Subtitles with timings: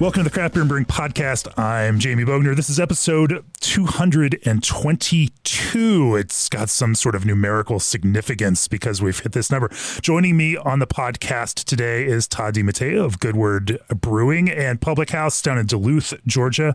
[0.00, 1.56] Welcome to the Craft Beer and Brewing Podcast.
[1.56, 2.56] I'm Jamie Bogner.
[2.56, 6.16] This is episode 222.
[6.16, 9.70] It's got some sort of numerical significance because we've hit this number.
[10.02, 15.40] Joining me on the podcast today is Todd DiMatteo of Goodword Brewing and Public House
[15.40, 16.74] down in Duluth, Georgia.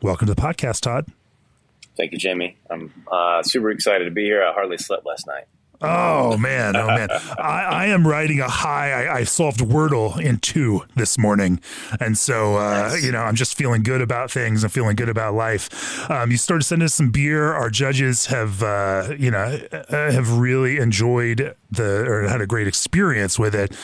[0.00, 1.08] Welcome to the podcast, Todd.
[1.98, 2.56] Thank you, Jamie.
[2.70, 4.42] I'm uh, super excited to be here.
[4.42, 5.44] I hardly slept last night.
[5.80, 7.08] Oh man, oh man!
[7.38, 8.92] I, I, am riding a high.
[8.92, 11.60] I, I, solved Wordle in two this morning,
[12.00, 14.64] and so uh, you know I'm just feeling good about things.
[14.64, 16.08] I'm feeling good about life.
[16.10, 17.52] Um, you started sending us some beer.
[17.52, 22.68] Our judges have uh, you know uh, have really enjoyed the or had a great
[22.68, 23.76] experience with it.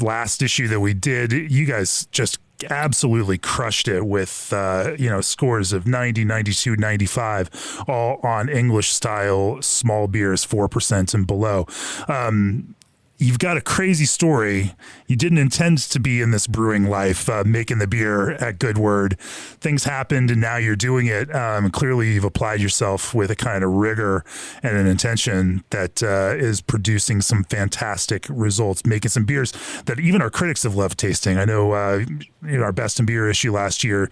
[0.00, 2.38] Last issue that we did, you guys just
[2.70, 8.90] absolutely crushed it with uh, you know scores of 90 92 95 all on english
[8.90, 11.66] style small beers 4% and below.
[12.08, 12.75] Um,
[13.18, 14.74] you've got a crazy story.
[15.06, 18.78] You didn't intend to be in this brewing life, uh, making the beer at Good
[18.78, 19.18] Word.
[19.20, 21.34] Things happened, and now you're doing it.
[21.34, 24.24] Um, clearly, you've applied yourself with a kind of rigor
[24.62, 29.52] and an intention that uh, is producing some fantastic results, making some beers
[29.86, 31.38] that even our critics have loved tasting.
[31.38, 32.04] I know, uh,
[32.42, 34.10] in our best in beer issue last year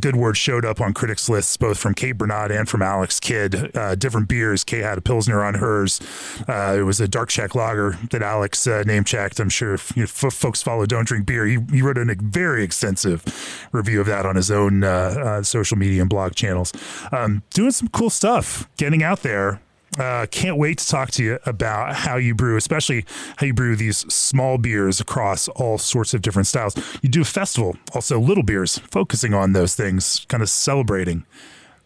[0.00, 3.76] Goodword showed up on critics lists both from Kate Bernot and from Alex Kidd.
[3.76, 4.64] Uh, different beers.
[4.64, 6.00] Kate had a Pilsner on hers.
[6.48, 9.40] Uh, it was a dark Czech lager that Alex uh, name checked.
[9.40, 12.64] I'm sure if you know, folks follow Don't Drink Beer, he, he wrote a very
[12.64, 13.24] extensive
[13.72, 16.72] review of that on his own uh, uh, social media and blog channels.
[17.12, 19.60] Um, doing some cool stuff, getting out there
[19.98, 23.04] uh, can't wait to talk to you about how you brew, especially
[23.36, 26.74] how you brew these small beers across all sorts of different styles.
[27.02, 31.24] You do a festival, also little beers, focusing on those things, kind of celebrating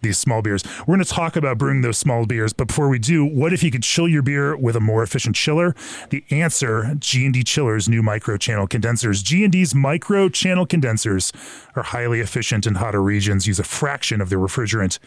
[0.01, 0.65] these small beers.
[0.81, 3.63] We're going to talk about brewing those small beers, but before we do, what if
[3.63, 5.75] you could chill your beer with a more efficient chiller?
[6.11, 9.23] The answer, G&D Chillers new micro channel condensers.
[9.23, 11.33] G&D's micro channel condensers
[11.75, 14.99] are highly efficient in hotter regions, use a fraction of the refrigerant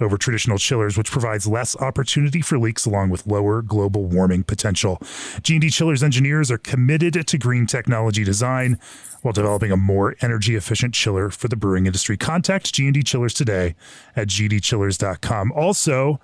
[0.00, 5.00] over traditional chillers, which provides less opportunity for leaks along with lower global warming potential.
[5.42, 8.78] G&D Chillers engineers are committed to green technology design
[9.22, 12.16] while developing a more energy efficient chiller for the brewing industry.
[12.16, 13.74] Contact G&D Chillers today
[14.14, 15.52] at gdchillers.com.
[15.52, 16.20] Also,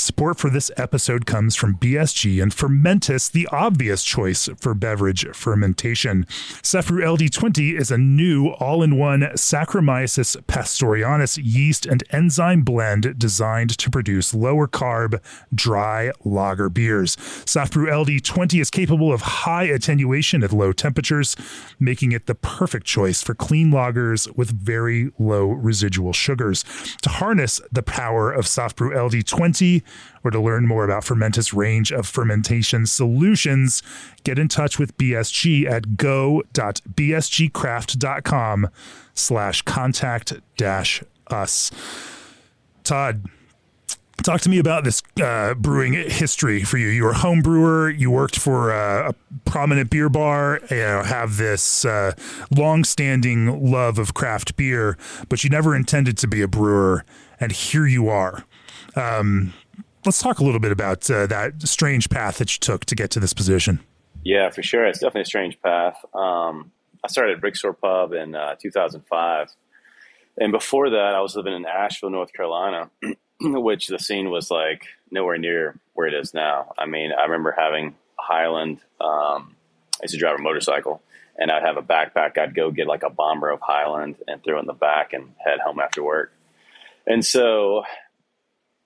[0.00, 6.24] Support for this episode comes from BSG and Fermentis, the obvious choice for beverage fermentation.
[6.62, 13.76] SafBrew LD20 is a new all in one Saccharomyces pastorianus yeast and enzyme blend designed
[13.76, 15.20] to produce lower carb,
[15.52, 17.16] dry lager beers.
[17.16, 21.34] SafBrew LD20 is capable of high attenuation at low temperatures,
[21.80, 26.64] making it the perfect choice for clean lagers with very low residual sugars.
[27.02, 29.82] To harness the power of SafBrew LD20,
[30.24, 33.82] or to learn more about Fermentis' range of fermentation solutions,
[34.24, 38.68] get in touch with BSG at go.bsgcraft.com
[39.14, 41.70] slash contact dash us.
[42.84, 43.24] Todd,
[44.22, 46.88] talk to me about this uh, brewing history for you.
[46.88, 47.90] You were a home brewer.
[47.90, 50.60] You worked for a prominent beer bar.
[50.70, 52.12] You know, have this uh,
[52.50, 54.96] long-standing love of craft beer,
[55.28, 57.04] but you never intended to be a brewer,
[57.40, 58.44] and here you are.
[58.96, 59.52] Um,
[60.04, 63.10] let's talk a little bit about uh, that strange path that you took to get
[63.12, 63.80] to this position.
[64.24, 64.86] Yeah, for sure.
[64.86, 66.04] It's definitely a strange path.
[66.14, 66.72] Um,
[67.04, 69.48] I started at Brickstore Pub in uh, 2005.
[70.40, 72.90] And before that, I was living in Asheville, North Carolina,
[73.40, 76.72] which the scene was like nowhere near where it is now.
[76.78, 78.78] I mean, I remember having Highland.
[79.00, 79.56] Um,
[80.00, 81.02] I used to drive a motorcycle,
[81.36, 82.38] and I'd have a backpack.
[82.38, 85.32] I'd go get like a bomber of Highland and throw it in the back and
[85.44, 86.32] head home after work.
[87.06, 87.84] And so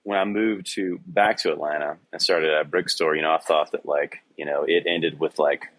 [0.03, 3.33] when I moved to back to Atlanta and started at a brick store, you know,
[3.33, 5.69] I thought that like, you know, it ended with like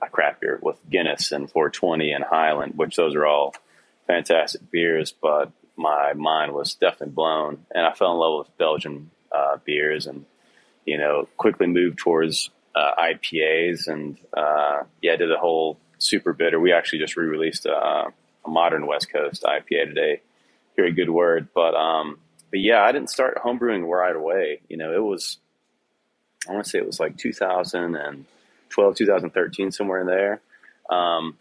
[0.00, 3.54] a craft beer with Guinness and 420 and Highland, which those are all
[4.06, 9.10] fantastic beers, but my mind was definitely blown and I fell in love with Belgian
[9.34, 10.26] uh, beers and,
[10.86, 16.60] you know, quickly moved towards uh, IPAs and, uh, yeah, did the whole super bitter.
[16.60, 18.12] We actually just re-released a,
[18.44, 20.20] a modern West Coast IPA today.
[20.76, 22.18] Here a Goodword, but, um,
[22.52, 24.60] but yeah, I didn't start homebrewing right away.
[24.68, 25.38] You know, it was,
[26.48, 30.42] I want to say it was like 2012, 2013, somewhere in there.
[30.90, 31.38] Um,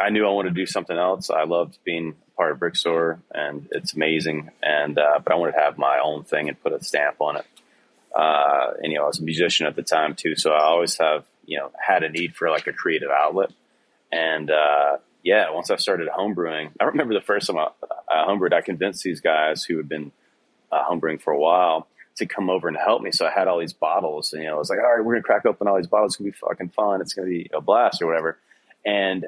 [0.00, 1.30] I knew I wanted to do something else.
[1.30, 4.50] I loved being part of Brickstore, and it's amazing.
[4.62, 7.36] And uh, but I wanted to have my own thing and put a stamp on
[7.38, 7.46] it.
[8.14, 10.98] uh, and you know I was a musician at the time too, so I always
[10.98, 13.52] have you know had a need for like a creative outlet.
[14.12, 17.68] And uh, yeah, once I started homebrewing, I remember the first time I,
[18.10, 20.12] I homebrewed, I convinced these guys who had been
[20.72, 23.12] uh, homebrewing for a while to come over and help me.
[23.12, 25.14] So I had all these bottles, and you know, I was like, all right, we're
[25.14, 26.12] gonna crack open all these bottles.
[26.12, 27.00] It's gonna be fucking fun.
[27.00, 28.38] It's gonna be a blast or whatever.
[28.84, 29.26] And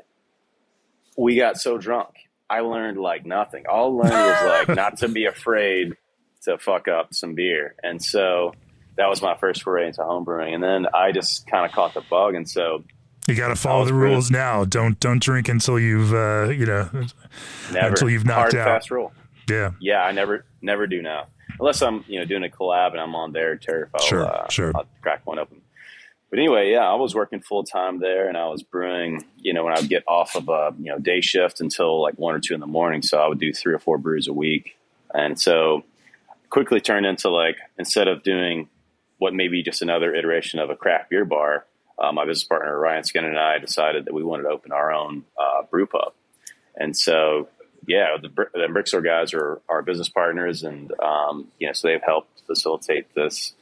[1.16, 2.14] we got so drunk,
[2.48, 3.66] I learned like nothing.
[3.68, 5.96] All I learned was like not to be afraid
[6.42, 7.74] to fuck up some beer.
[7.82, 8.54] And so
[8.96, 10.54] that was my first foray into homebrewing.
[10.54, 12.34] And then I just kind of caught the bug.
[12.34, 12.84] And so
[13.26, 14.64] you got to follow the rules now.
[14.64, 16.88] Don't don't drink until you've uh, you know
[17.72, 18.80] never until you've knocked hard out.
[18.80, 19.12] fast rule.
[19.48, 20.02] Yeah, yeah.
[20.02, 21.26] I never never do now
[21.58, 23.56] unless I'm you know doing a collab and I'm on there.
[23.56, 24.72] Terry, I'll, sure, uh, sure.
[24.74, 25.62] I'll crack one open.
[26.30, 29.24] But anyway, yeah, I was working full time there, and I was brewing.
[29.38, 32.14] You know, when I would get off of a you know day shift until like
[32.18, 34.32] one or two in the morning, so I would do three or four brews a
[34.32, 34.76] week,
[35.14, 35.84] and so
[36.50, 38.68] quickly turned into like instead of doing
[39.18, 41.66] what may be just another iteration of a craft beer bar,
[41.98, 44.92] uh, my business partner Ryan Skinner and I decided that we wanted to open our
[44.92, 46.12] own uh, brew pub,
[46.76, 47.48] and so
[47.86, 52.02] yeah, the, the Brickstore guys are our business partners, and um, you know, so they've
[52.02, 53.54] helped facilitate this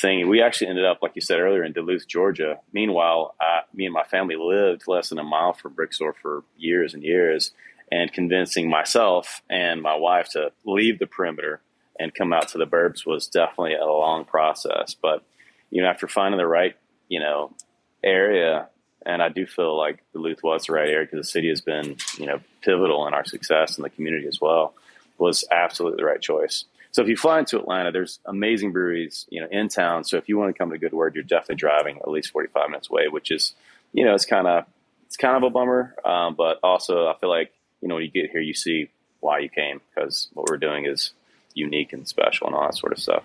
[0.00, 0.28] thing.
[0.28, 2.58] We actually ended up, like you said earlier, in Duluth, Georgia.
[2.72, 6.94] Meanwhile, I, me and my family lived less than a mile from Brickstore for years
[6.94, 7.52] and years,
[7.90, 11.60] and convincing myself and my wife to leave the perimeter
[11.98, 14.94] and come out to the burbs was definitely a long process.
[14.94, 15.24] But
[15.70, 16.76] you know, after finding the right,
[17.08, 17.54] you know,
[18.02, 18.68] area,
[19.06, 21.96] and I do feel like Duluth was the right area because the city has been,
[22.18, 24.74] you know, pivotal in our success and the community as well.
[25.18, 26.64] Was absolutely the right choice.
[26.90, 30.04] So if you fly into Atlanta, there's amazing breweries, you know, in town.
[30.04, 32.68] So if you want to come to Good Word, you're definitely driving at least 45
[32.68, 33.54] minutes away, which is,
[33.92, 34.66] you know, it's kind of
[35.12, 37.52] it's kind of a bummer, um, but also I feel like
[37.82, 38.88] you know when you get here, you see
[39.20, 41.12] why you came because what we're doing is
[41.54, 43.22] unique and special and all that sort of stuff.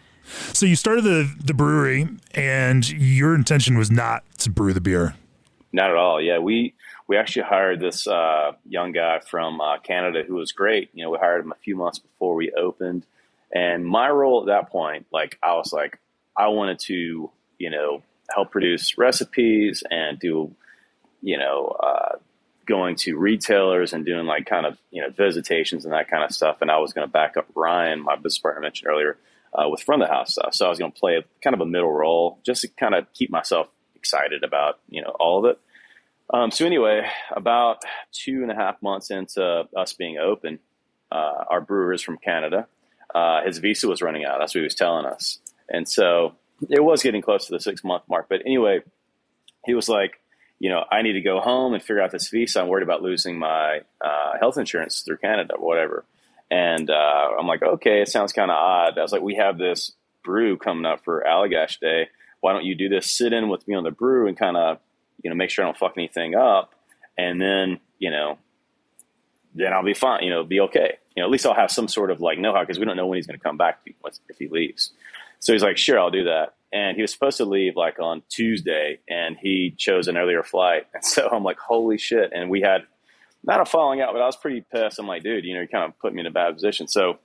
[0.53, 5.15] So you started the the brewery, and your intention was not to brew the beer.
[5.73, 6.21] Not at all.
[6.21, 6.73] Yeah, we
[7.07, 10.89] we actually hired this uh, young guy from uh, Canada who was great.
[10.93, 13.05] You know, we hired him a few months before we opened,
[13.53, 15.99] and my role at that point, like I was like,
[16.35, 18.01] I wanted to, you know,
[18.33, 20.53] help produce recipes and do,
[21.21, 22.17] you know, uh,
[22.65, 26.31] going to retailers and doing like kind of you know visitations and that kind of
[26.31, 26.57] stuff.
[26.61, 29.17] And I was going to back up Ryan, my business partner mentioned earlier,
[29.53, 30.53] uh, with front of the house stuff.
[30.53, 33.11] So I was going to play kind of a middle role just to kind of
[33.13, 33.67] keep myself
[34.07, 35.59] excited about you know all of it.
[36.33, 40.59] Um, so anyway, about two and a half months into us being open,
[41.11, 42.67] uh, our brewer is from Canada.
[43.13, 44.39] Uh, his visa was running out.
[44.39, 45.39] That's what he was telling us,
[45.69, 46.35] and so
[46.69, 48.27] it was getting close to the six month mark.
[48.29, 48.81] But anyway,
[49.65, 50.19] he was like,
[50.59, 52.61] you know, I need to go home and figure out this visa.
[52.61, 56.05] I'm worried about losing my uh, health insurance through Canada or whatever.
[56.49, 58.97] And uh, I'm like, okay, it sounds kind of odd.
[58.97, 59.91] I was like, we have this
[60.23, 62.09] brew coming up for Allagash Day.
[62.41, 63.11] Why don't you do this?
[63.11, 64.79] Sit in with me on the brew and kind of,
[65.23, 66.73] you know, make sure I don't fuck anything up.
[67.17, 68.37] And then, you know,
[69.55, 70.23] then I'll be fine.
[70.23, 70.97] You know, be okay.
[71.15, 72.95] You know, at least I'll have some sort of like know how because we don't
[72.95, 73.79] know when he's going to come back
[74.29, 74.91] if he leaves.
[75.39, 76.55] So he's like, sure, I'll do that.
[76.71, 80.87] And he was supposed to leave like on Tuesday, and he chose an earlier flight.
[80.93, 82.31] And so I'm like, holy shit!
[82.33, 82.81] And we had
[83.43, 84.99] not a falling out, but I was pretty pissed.
[84.99, 86.87] I'm like, dude, you know, you kind of put me in a bad position.
[86.87, 87.19] So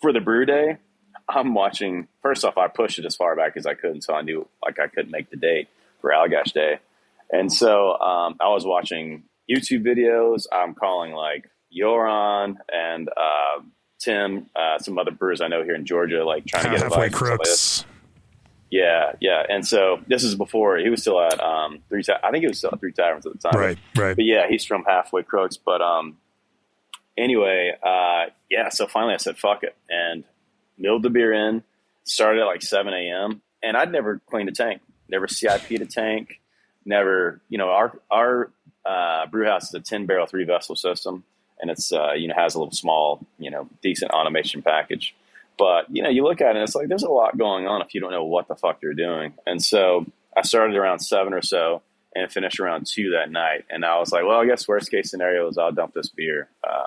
[0.00, 0.76] for the brew day,
[1.28, 2.08] I'm watching.
[2.22, 4.78] First off, I pushed it as far back as I could, so I knew like
[4.78, 5.68] I couldn't make the date
[6.00, 6.78] for Allagash Day.
[7.30, 10.46] And so um, I was watching YouTube videos.
[10.52, 13.62] I'm calling like Joran and uh,
[13.98, 17.06] Tim, uh, some other brewers I know here in Georgia, like trying to get halfway
[17.06, 17.18] advice.
[17.18, 17.84] crooks.
[18.70, 19.44] Yeah, yeah.
[19.48, 22.02] And so this is before he was still at um, three.
[22.22, 23.58] I think he was still at three taverns at the time.
[23.58, 24.16] Right, right.
[24.16, 25.56] But yeah, he's from halfway crooks.
[25.56, 26.18] But um,
[27.16, 28.68] anyway, uh, yeah.
[28.68, 30.24] So finally, I said fuck it and
[30.78, 31.62] milled the beer in.
[32.04, 33.42] Started at like seven a.m.
[33.62, 36.40] and I'd never cleaned a tank, never CIP'd a tank,
[36.84, 37.40] never.
[37.48, 38.50] You know, our our
[38.84, 41.24] uh, brew house is a ten barrel three vessel system,
[41.60, 45.14] and it's uh, you know has a little small you know decent automation package.
[45.58, 47.82] But you know, you look at it, and it's like there's a lot going on
[47.82, 49.34] if you don't know what the fuck you're doing.
[49.46, 50.06] And so
[50.36, 51.82] I started around seven or so,
[52.14, 53.64] and finished around two that night.
[53.68, 56.48] And I was like, well, I guess worst case scenario is I'll dump this beer.
[56.66, 56.86] Uh,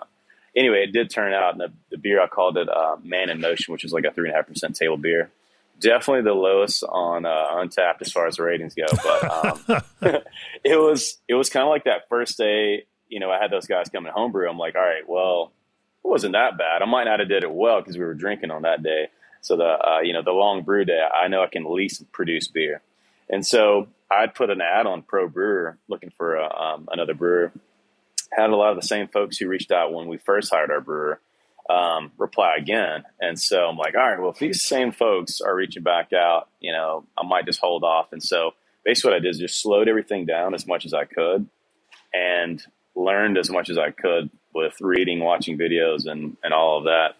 [0.55, 3.41] anyway, it did turn out, and the, the beer I called it uh, Man in
[3.41, 5.31] Motion, which is like a three and a half percent table beer.
[5.79, 9.84] Definitely the lowest on uh, Untappd as far as the ratings go, but um,
[10.63, 12.86] it was it was kind of like that first day.
[13.08, 14.50] You know, I had those guys coming homebrew.
[14.50, 15.51] I'm like, all right, well,
[16.03, 16.81] it wasn't that bad.
[16.81, 19.10] I might not have did it well because we were drinking on that day.
[19.41, 22.12] So the uh, you know the long brew day, I know I can at least
[22.12, 22.81] produce beer,
[23.29, 27.51] and so I'd put an ad on Pro Brewer looking for a, um, another brewer.
[28.31, 30.81] Had a lot of the same folks who reached out when we first hired our
[30.81, 31.19] brewer,
[31.69, 33.03] um, reply again.
[33.19, 36.50] And so I'm like, all right, well, if these same folks are reaching back out,
[36.59, 38.11] you know, I might just hold off.
[38.11, 38.51] And so
[38.83, 41.47] basically what I did is just slowed everything down as much as I could
[42.13, 42.63] and
[42.95, 47.15] learned as much as I could with reading, watching videos and, and all of that.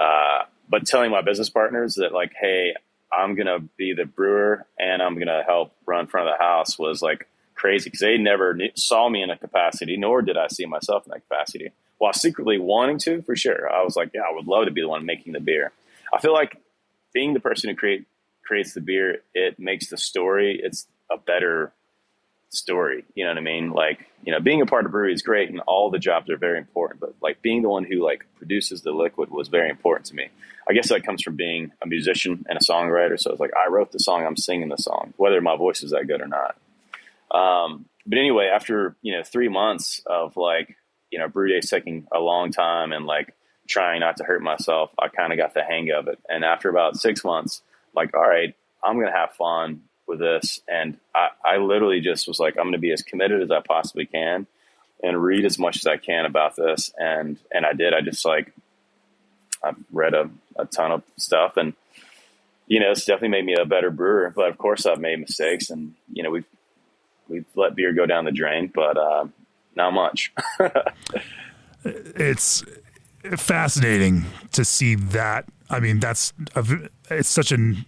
[0.00, 2.74] Uh, but telling my business partners that like, Hey,
[3.12, 6.42] I'm going to be the brewer and I'm going to help run front of the
[6.42, 7.28] house was like
[7.64, 11.12] crazy because they never saw me in a capacity, nor did I see myself in
[11.12, 13.72] that capacity while secretly wanting to for sure.
[13.72, 15.72] I was like, yeah, I would love to be the one making the beer.
[16.12, 16.60] I feel like
[17.14, 18.04] being the person who create
[18.44, 20.60] creates the beer, it makes the story.
[20.62, 21.72] It's a better
[22.50, 23.06] story.
[23.14, 23.70] You know what I mean?
[23.70, 26.36] Like, you know, being a part of brewery is great and all the jobs are
[26.36, 30.04] very important, but like being the one who like produces the liquid was very important
[30.08, 30.28] to me.
[30.68, 33.18] I guess that comes from being a musician and a songwriter.
[33.18, 35.92] So it's like I wrote the song, I'm singing the song, whether my voice is
[35.92, 36.56] that good or not.
[37.34, 40.76] Um, but anyway, after you know three months of like
[41.14, 43.36] you know, brew days taking a long time and like
[43.68, 46.18] trying not to hurt myself, I kind of got the hang of it.
[46.28, 47.62] And after about six months,
[47.94, 50.58] like, all right, I'm to have fun with this.
[50.66, 54.06] And I, I literally just was like, I'm to be as committed as I possibly
[54.06, 54.48] can
[55.04, 56.92] and read as much as I can about this.
[56.98, 58.52] And, and I did, I just like,
[59.62, 61.74] I read a, a ton of stuff and,
[62.66, 65.70] you know, it's definitely made me a better brewer, but of course I've made mistakes
[65.70, 66.44] and, you know, we've,
[67.28, 69.26] we've let beer go down the drain, but, uh,
[69.74, 70.32] not much.
[71.84, 72.64] it's
[73.36, 75.46] fascinating to see that.
[75.70, 76.64] I mean, that's a,
[77.10, 77.84] it's such an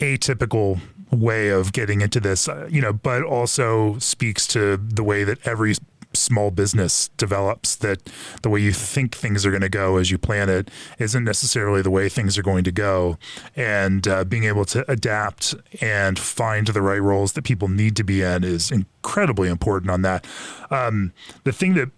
[0.00, 5.24] atypical way of getting into this, uh, you know, but also speaks to the way
[5.24, 5.74] that every
[6.16, 8.10] small business develops that
[8.42, 11.82] the way you think things are going to go as you plan it isn't necessarily
[11.82, 13.18] the way things are going to go.
[13.56, 18.04] And uh, being able to adapt and find the right roles that people need to
[18.04, 20.24] be in is incredibly important on that.
[20.70, 21.12] Um,
[21.44, 21.90] the thing that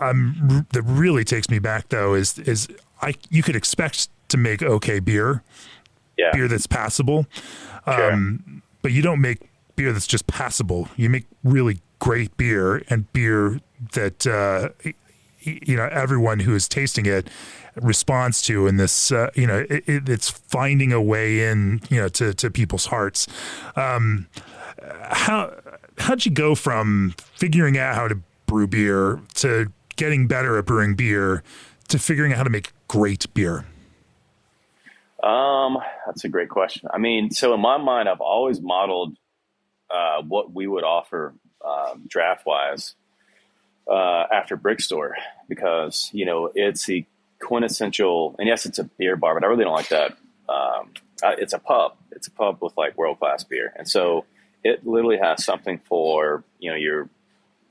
[0.00, 2.68] um, that really takes me back though is is
[3.02, 5.42] I you could expect to make okay beer.
[6.16, 6.30] Yeah.
[6.32, 7.26] beer that's passable.
[7.86, 8.12] Sure.
[8.12, 10.88] um, but you don't make beer that's just passable.
[10.96, 13.60] You make really great beer and beer
[13.92, 14.70] that uh,
[15.42, 17.28] you know everyone who is tasting it
[17.76, 22.08] responds to in this uh, you know it, it's finding a way in you know
[22.08, 23.28] to, to people's hearts.
[23.76, 24.26] Um,
[25.02, 25.54] how
[25.98, 30.94] how'd you go from figuring out how to brew beer to getting better at brewing
[30.94, 31.42] beer
[31.88, 33.64] to figuring out how to make great beer?
[35.22, 36.88] Um that's a great question.
[36.92, 39.16] I mean so in my mind i've always modeled
[39.90, 42.94] uh, what we would offer um, draft wise
[43.88, 45.12] uh, after Brickstore
[45.48, 47.04] because you know it's the
[47.40, 48.36] quintessential.
[48.38, 50.16] And yes, it's a beer bar, but I really don't like that.
[50.48, 51.96] Um, it's a pub.
[52.12, 54.24] It's a pub with like world class beer, and so
[54.62, 57.08] it literally has something for you know your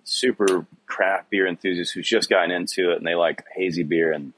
[0.04, 4.34] super craft beer enthusiasts who's just gotten into it and they like hazy beer and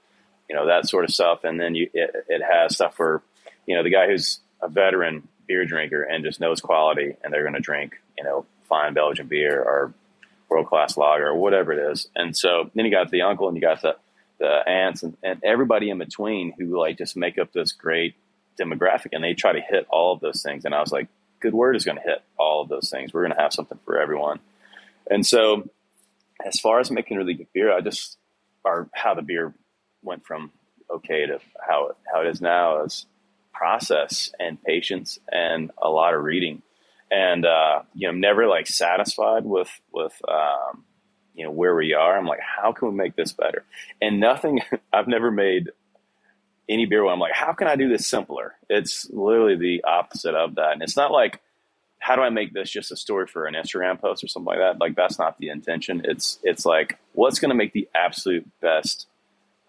[0.49, 1.43] you know that sort of stuff.
[1.43, 3.21] And then you it, it has stuff for
[3.65, 7.43] you know the guy who's a veteran beer drinker and just knows quality, and they're
[7.43, 9.93] going to drink you know fine Belgian beer or
[10.49, 12.07] world class lager or whatever it is.
[12.15, 13.97] And so then you got the uncle and you got the
[14.39, 18.15] the aunts and, and everybody in between who like just make up this great
[18.59, 20.65] demographic and they try to hit all of those things.
[20.65, 21.09] And I was like,
[21.39, 23.13] good word is going to hit all of those things.
[23.13, 24.39] We're going to have something for everyone.
[25.11, 25.69] And so
[26.43, 28.17] as far as making really good beer, I just,
[28.63, 29.53] or how the beer
[30.01, 30.51] went from
[30.89, 33.05] okay to how, how it is now is
[33.53, 36.63] process and patience and a lot of reading
[37.11, 40.85] and uh, you know, never like satisfied with with um,
[41.35, 42.17] you know where we are.
[42.17, 43.65] I'm like, how can we make this better?
[44.01, 44.61] And nothing.
[44.93, 45.69] I've never made
[46.69, 48.55] any beer where I'm like, how can I do this simpler?
[48.69, 50.71] It's literally the opposite of that.
[50.71, 51.41] And it's not like,
[51.99, 54.59] how do I make this just a story for an Instagram post or something like
[54.59, 54.79] that?
[54.79, 56.03] Like that's not the intention.
[56.05, 59.07] It's it's like what's going to make the absolute best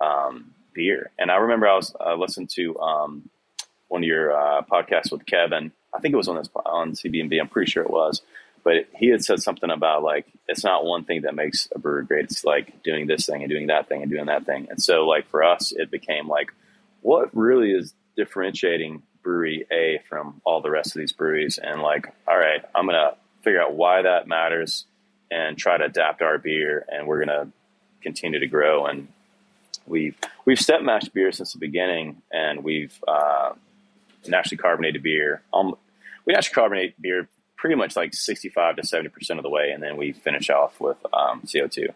[0.00, 1.10] um, beer.
[1.18, 3.28] And I remember I was listening to um,
[3.88, 7.40] one of your uh, podcasts with Kevin I think it was on this on CBNB.
[7.40, 8.22] I'm pretty sure it was,
[8.64, 12.02] but he had said something about like it's not one thing that makes a brewer
[12.02, 12.24] great.
[12.24, 14.68] It's like doing this thing and doing that thing and doing that thing.
[14.70, 16.52] And so like for us, it became like
[17.00, 21.58] what really is differentiating brewery A from all the rest of these breweries.
[21.58, 24.84] And like, all right, I'm gonna figure out why that matters
[25.30, 27.48] and try to adapt our beer, and we're gonna
[28.02, 28.86] continue to grow.
[28.86, 29.08] And
[29.86, 33.52] we've we've step mashed beer since the beginning, and we've uh,
[34.30, 35.42] naturally carbonated beer.
[35.52, 35.74] Um,
[36.24, 39.96] we naturally carbonate beer pretty much like 65 to 70% of the way, and then
[39.96, 41.88] we finish off with um, CO2.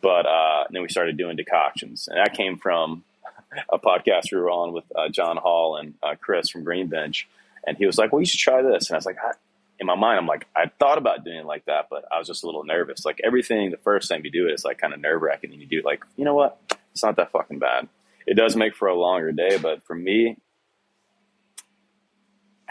[0.00, 3.04] But uh, then we started doing decoctions, and that came from
[3.72, 7.28] a podcast we were on with uh, John Hall and uh, Chris from Green Bench,
[7.66, 9.32] and he was like, "Well, you should try this." And I was like, I,
[9.78, 12.26] in my mind, I'm like, I thought about doing it like that, but I was
[12.26, 13.04] just a little nervous.
[13.04, 15.52] Like everything, the first time you do it, it is like kind of nerve wracking,
[15.52, 16.58] and you do it like, you know what?
[16.92, 17.88] It's not that fucking bad.
[18.26, 19.58] it does make for a longer day.
[19.58, 20.36] But for me,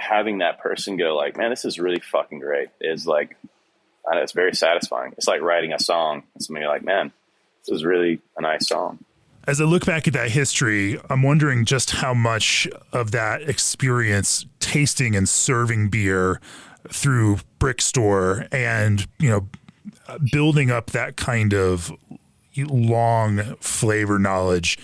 [0.02, 3.38] having that person go like, man, this is really fucking great is like,
[4.10, 5.14] I know, it's very satisfying.
[5.18, 6.24] It's like writing a song.
[6.34, 7.12] And somebody like, man,
[7.60, 9.00] this is really a nice song.
[9.48, 14.46] As I look back at that history, I'm wondering just how much of that experience
[14.60, 16.40] tasting and serving beer
[16.90, 19.48] through Brick Store and, you know,
[20.32, 21.92] building up that kind of
[22.58, 24.78] long flavor knowledge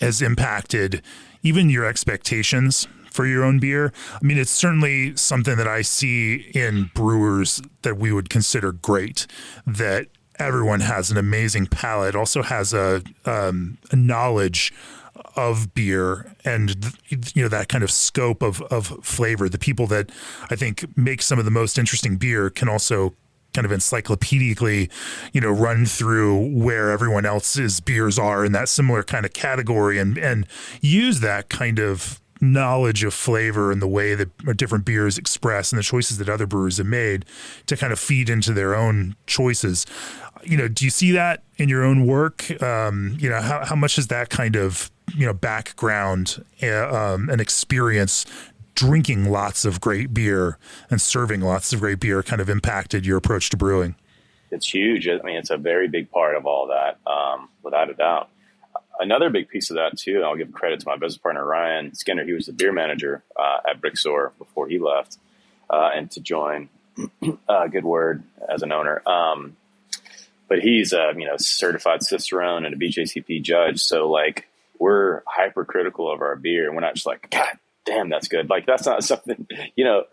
[0.00, 1.02] has impacted
[1.42, 2.86] even your expectations
[3.18, 3.92] for your own beer.
[4.14, 9.26] I mean, it's certainly something that I see in brewers that we would consider great.
[9.66, 10.06] That
[10.38, 14.72] everyone has an amazing palate, also has a, um, a knowledge
[15.34, 19.48] of beer and you know that kind of scope of of flavor.
[19.48, 20.12] The people that
[20.48, 23.14] I think make some of the most interesting beer can also
[23.52, 24.88] kind of encyclopedically,
[25.32, 29.98] you know, run through where everyone else's beers are in that similar kind of category
[29.98, 30.46] and and
[30.80, 35.78] use that kind of knowledge of flavor and the way that different beers express and
[35.78, 37.24] the choices that other brewers have made
[37.66, 39.86] to kind of feed into their own choices.
[40.44, 42.50] You know, do you see that in your own work?
[42.62, 47.28] Um, you know, how, how much is that kind of, you know, background uh, um,
[47.28, 48.24] and experience
[48.74, 50.56] drinking lots of great beer
[50.90, 53.96] and serving lots of great beer kind of impacted your approach to brewing?
[54.50, 55.08] It's huge.
[55.08, 58.30] I mean, it's a very big part of all that, um, without a doubt
[58.98, 61.94] another big piece of that too, and I'll give credit to my business partner Ryan
[61.94, 62.24] Skinner.
[62.24, 65.18] He was the beer manager uh, at Brickstore before he left,
[65.70, 66.68] uh, and to join
[67.48, 69.06] uh, Good Word as an owner.
[69.08, 69.56] Um,
[70.48, 76.10] but he's a you know certified cicerone and a BJCP judge, so like we're hypercritical
[76.10, 78.50] of our beer, and we're not just like God damn that's good.
[78.50, 80.04] Like that's not something you know.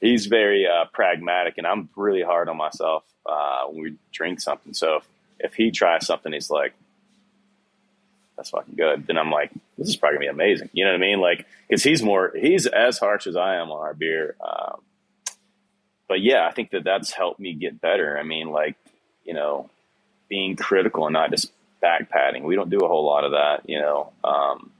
[0.00, 4.74] He's very uh, pragmatic, and I'm really hard on myself uh, when we drink something.
[4.74, 5.08] So if,
[5.40, 6.74] if he tries something, he's like
[8.40, 9.06] that's fucking good.
[9.06, 10.70] Then I'm like, this is probably gonna be amazing.
[10.72, 11.20] You know what I mean?
[11.20, 14.34] Like, cause he's more, he's as harsh as I am on our beer.
[14.40, 14.80] Um,
[16.08, 18.18] but yeah, I think that that's helped me get better.
[18.18, 18.76] I mean, like,
[19.24, 19.68] you know,
[20.28, 22.44] being critical and not just back patting.
[22.44, 24.10] We don't do a whole lot of that, you know.
[24.24, 24.70] Um,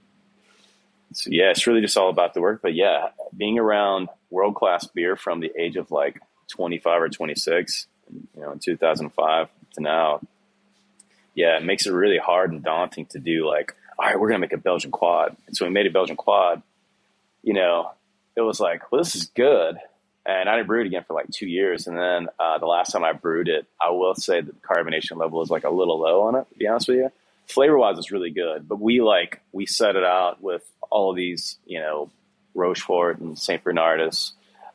[1.12, 2.62] so yeah, it's really just all about the work.
[2.62, 6.18] But yeah, being around world class beer from the age of like
[6.48, 7.86] 25 or 26,
[8.34, 10.20] you know, in 2005 to now,
[11.34, 14.40] yeah, it makes it really hard and daunting to do like, all right, we're going
[14.40, 15.36] to make a Belgian quad.
[15.46, 16.62] And so we made a Belgian quad,
[17.42, 17.90] you know,
[18.36, 19.76] it was like, well, this is good.
[20.26, 21.86] And I didn't brew it again for like two years.
[21.86, 25.16] And then uh, the last time I brewed it, I will say that the carbonation
[25.16, 27.10] level is like a little low on it, to be honest with you.
[27.46, 28.68] Flavor wise, it's really good.
[28.68, 32.10] But we like, we set it out with all of these, you know,
[32.54, 33.62] Rochefort and St.
[33.64, 34.32] Bernardus,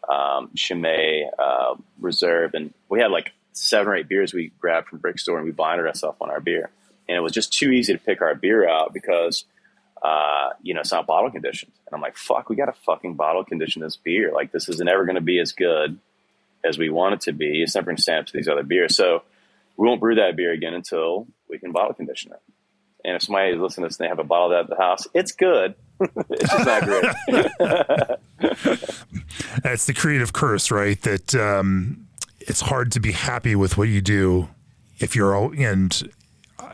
[0.09, 2.53] um, Chimay, uh, Reserve.
[2.53, 5.51] And we had like seven or eight beers we grabbed from Brick Store and we
[5.51, 6.69] blinded ourselves on our beer.
[7.07, 9.45] And it was just too easy to pick our beer out because,
[10.03, 11.71] uh, you know, it's not bottle conditioned.
[11.87, 14.31] And I'm like, fuck, we got to fucking bottle condition this beer.
[14.33, 15.97] Like, this is never going to be as good
[16.63, 17.61] as we want it to be.
[17.61, 18.95] It's never going to stand up to these other beers.
[18.95, 19.23] So
[19.77, 22.41] we won't brew that beer again until we can bottle condition it.
[23.05, 24.77] And if somebody is listening to this and they have a bottle of that at
[24.77, 25.75] the house, it's good.
[26.01, 27.05] it's just not great.
[29.63, 30.99] That's the creative curse, right?
[31.03, 32.04] That um,
[32.45, 34.49] it's hard to be happy with what you do
[34.99, 36.11] if you're and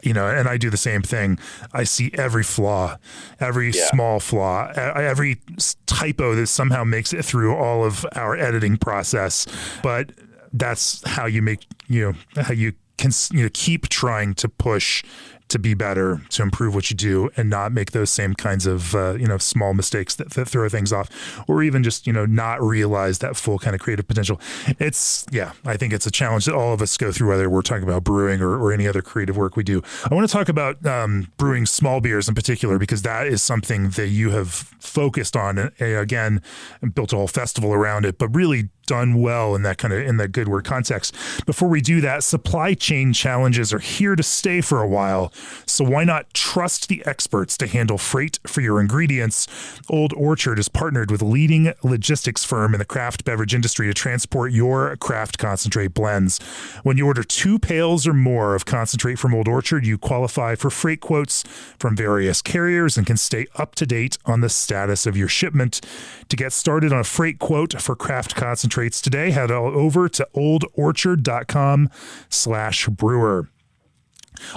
[0.03, 1.37] you know and i do the same thing
[1.73, 2.97] i see every flaw
[3.39, 3.85] every yeah.
[3.89, 5.39] small flaw every
[5.85, 9.47] typo that somehow makes it through all of our editing process
[9.83, 10.11] but
[10.53, 15.03] that's how you make you know how you can you know keep trying to push
[15.51, 18.95] to be better, to improve what you do, and not make those same kinds of
[18.95, 21.09] uh, you know small mistakes that, that, throw things off,
[21.47, 24.39] or even just you know not realize that full kind of creative potential.
[24.79, 27.61] It's yeah, I think it's a challenge that all of us go through, whether we're
[27.61, 29.81] talking about brewing or, or any other creative work we do.
[30.09, 33.91] I want to talk about um, brewing small beers in particular because that is something
[33.91, 36.41] that you have focused on, uh, again,
[36.81, 40.01] and built a whole festival around it, but really done well in that kind of
[40.01, 41.15] in that good word context.
[41.45, 45.31] Before we do that, supply chain challenges are here to stay for a while.
[45.65, 49.47] So why not trust the experts to handle freight for your ingredients?
[49.89, 53.93] Old Orchard is partnered with a leading logistics firm in the craft beverage industry to
[53.93, 56.39] transport your craft concentrate blends.
[56.83, 60.69] When you order two pails or more of concentrate from Old Orchard, you qualify for
[60.69, 61.43] freight quotes
[61.79, 65.81] from various carriers and can stay up to date on the status of your shipment.
[66.29, 70.27] To get started on a freight quote for craft concentrate traits today, head over to
[70.35, 71.89] oldorchard.com
[72.29, 73.49] slash brewer.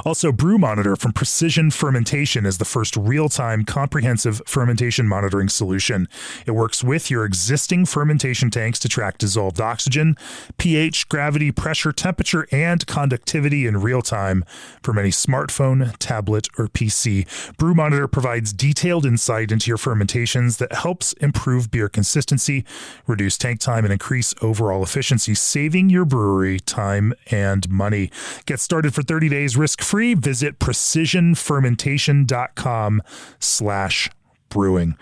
[0.05, 6.09] Also, Brew Monitor from Precision Fermentation is the first real time comprehensive fermentation monitoring solution.
[6.47, 10.17] It works with your existing fermentation tanks to track dissolved oxygen,
[10.59, 14.45] pH, gravity, pressure, temperature, and conductivity in real time
[14.83, 17.27] from any smartphone, tablet, or PC.
[17.57, 22.65] Brew Monitor provides detailed insight into your fermentations that helps improve beer consistency,
[23.07, 28.11] reduce tank time, and increase overall efficiency, saving your brewery time and money.
[28.47, 30.15] Get started for 30 days risk free.
[30.15, 33.03] Visit precisionfermentation.com
[33.39, 34.11] slash
[34.49, 34.97] brewing.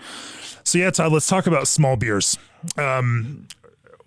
[0.63, 2.37] So yeah, Todd, let's talk about small beers.
[2.77, 3.47] Um,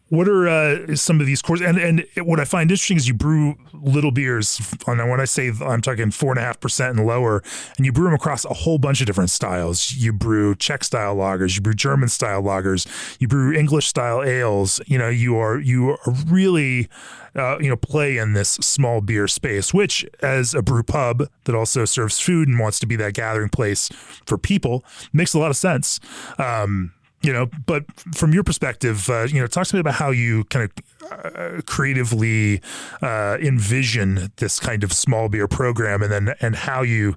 [0.09, 1.61] what are uh, some of these cores?
[1.61, 4.61] And and what I find interesting is you brew little beers.
[4.87, 7.43] And when I say I'm talking four and a half percent and lower,
[7.77, 9.93] and you brew them across a whole bunch of different styles.
[9.93, 12.87] You brew Czech style lagers, you brew German style lagers,
[13.21, 14.81] you brew English style ales.
[14.87, 16.89] You know, you are you are really
[17.35, 21.55] uh, you know play in this small beer space, which as a brew pub that
[21.55, 23.89] also serves food and wants to be that gathering place
[24.25, 25.99] for people makes a lot of sense.
[26.39, 26.93] Um,
[27.27, 27.85] you know, but
[28.15, 31.61] from your perspective, uh, you know, talk to me about how you kind of uh,
[31.67, 32.63] creatively
[33.03, 37.17] uh, envision this kind of small beer program, and then and how you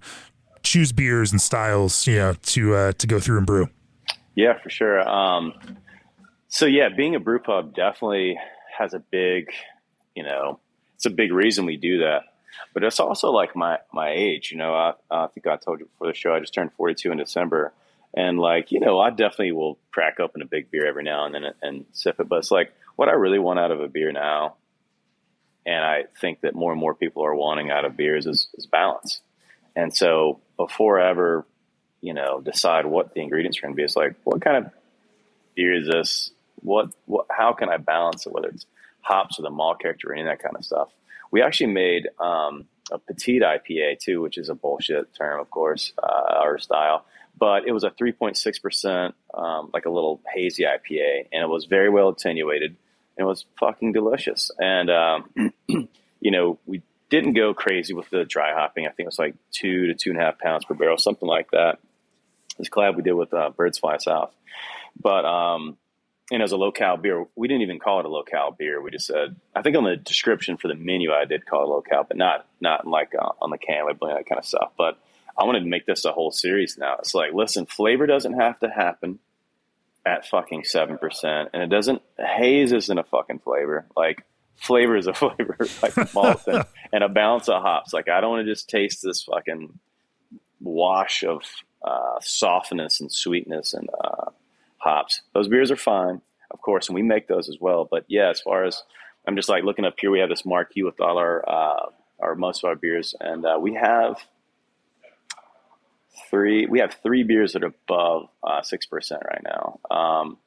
[0.64, 3.70] choose beers and styles, you know, to uh, to go through and brew.
[4.36, 5.08] Yeah, for sure.
[5.08, 5.54] Um,
[6.48, 8.40] so yeah, being a brew pub definitely
[8.76, 9.52] has a big,
[10.16, 10.60] you know,
[10.96, 12.24] it's a big reason we do that.
[12.74, 14.52] But it's also like my my age.
[14.52, 16.34] You know, I, I think I told you before the show.
[16.34, 17.74] I just turned 42 in December
[18.14, 21.36] and like, you know, I definitely will crack open a big beer every now and
[21.36, 22.28] then and sip it.
[22.28, 24.56] But it's like what I really want out of a beer now,
[25.66, 28.66] and I think that more and more people are wanting out of beers is, is
[28.66, 29.22] balance.
[29.76, 31.46] And so before I ever,
[32.02, 34.72] you know, decide what the ingredients are going to be, it's like, what kind of
[35.56, 36.32] beer is this?
[36.56, 38.34] What, what, how can I balance it?
[38.34, 38.66] Whether it's
[39.02, 40.90] hops or the malt character or any of that kind of stuff.
[41.32, 45.94] We actually made um, a petite IPA too, which is a bullshit term, of course,
[46.02, 47.06] uh, our style
[47.40, 51.90] but it was a 3.6%, um, like a little hazy IPA, and it was very
[51.90, 52.76] well attenuated.
[53.18, 54.52] And it was fucking delicious.
[54.60, 58.86] And, um, you know, we didn't go crazy with the dry hopping.
[58.86, 61.28] I think it was like two to two and a half pounds per barrel, something
[61.28, 61.80] like that.
[62.58, 64.32] This collab we did with uh, Birds Fly South.
[65.02, 65.78] But, um,
[66.32, 68.82] and as a local beer, we didn't even call it a local beer.
[68.82, 71.68] We just said, I think on the description for the menu, I did call it
[71.68, 74.72] local, but not, not like uh, on the can labeling, that kind of stuff.
[74.78, 75.00] But,
[75.40, 76.98] I wanted to make this a whole series now.
[77.00, 79.20] It's like, listen, flavor doesn't have to happen
[80.06, 81.50] at fucking 7%.
[81.54, 83.86] And it doesn't, haze isn't a fucking flavor.
[83.96, 84.26] Like,
[84.58, 87.94] flavor is a flavor, like malt and, and, a balance of hops.
[87.94, 89.80] Like, I don't want to just taste this fucking
[90.60, 91.42] wash of
[91.82, 94.32] uh, softness and sweetness and uh,
[94.78, 95.22] hops.
[95.34, 96.22] Those beers are fine,
[96.52, 97.88] of course, and we make those as well.
[97.90, 98.84] But yeah, as far as
[99.26, 102.36] I'm just like looking up here, we have this marquee with all our, uh, our
[102.36, 104.18] most of our beers, and uh, we have
[106.30, 106.66] three.
[106.66, 110.38] We have three beers that are above uh, six uh, percent right now, um,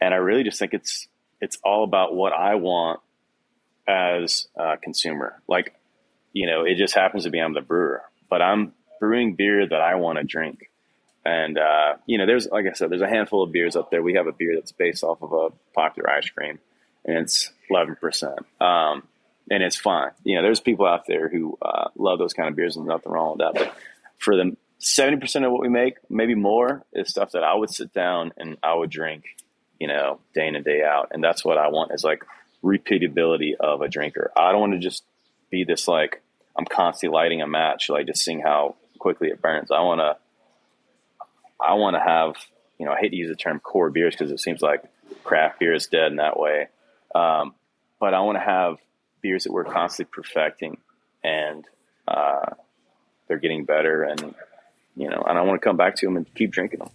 [0.00, 1.08] and I really just think it's
[1.40, 3.00] it's all about what I want
[3.86, 5.40] as a consumer.
[5.48, 5.74] Like,
[6.32, 9.80] you know, it just happens to be I'm the brewer, but I'm brewing beer that
[9.80, 10.70] I want to drink.
[11.24, 14.02] And uh, you know, there's like I said, there's a handful of beers up there.
[14.02, 16.58] We have a beer that's based off of a popular ice cream,
[17.04, 18.38] and it's 11 percent.
[18.60, 19.04] Um,
[19.50, 20.10] and it's fine.
[20.22, 23.12] You know, there's people out there who uh, love those kind of beers, and nothing
[23.12, 23.54] wrong with that.
[23.54, 23.76] But
[24.18, 27.94] for the 70% of what we make, maybe more, is stuff that I would sit
[27.94, 29.24] down and I would drink,
[29.80, 31.08] you know, day in and day out.
[31.10, 32.22] And that's what I want is like
[32.62, 34.30] repeatability of a drinker.
[34.36, 35.02] I don't want to just
[35.50, 36.22] be this like,
[36.56, 39.70] I'm constantly lighting a match, like just seeing how quickly it burns.
[39.70, 40.16] I want to,
[41.58, 42.34] I want to have,
[42.78, 44.84] you know, I hate to use the term core beers because it seems like
[45.24, 46.68] craft beer is dead in that way.
[47.14, 47.54] Um,
[47.98, 48.76] but I want to have
[49.22, 50.76] beers that we're constantly perfecting
[51.22, 51.66] and,
[52.06, 52.50] uh,
[53.26, 54.34] they're getting better and
[54.96, 56.90] you know, and I want to come back to them and keep drinking them.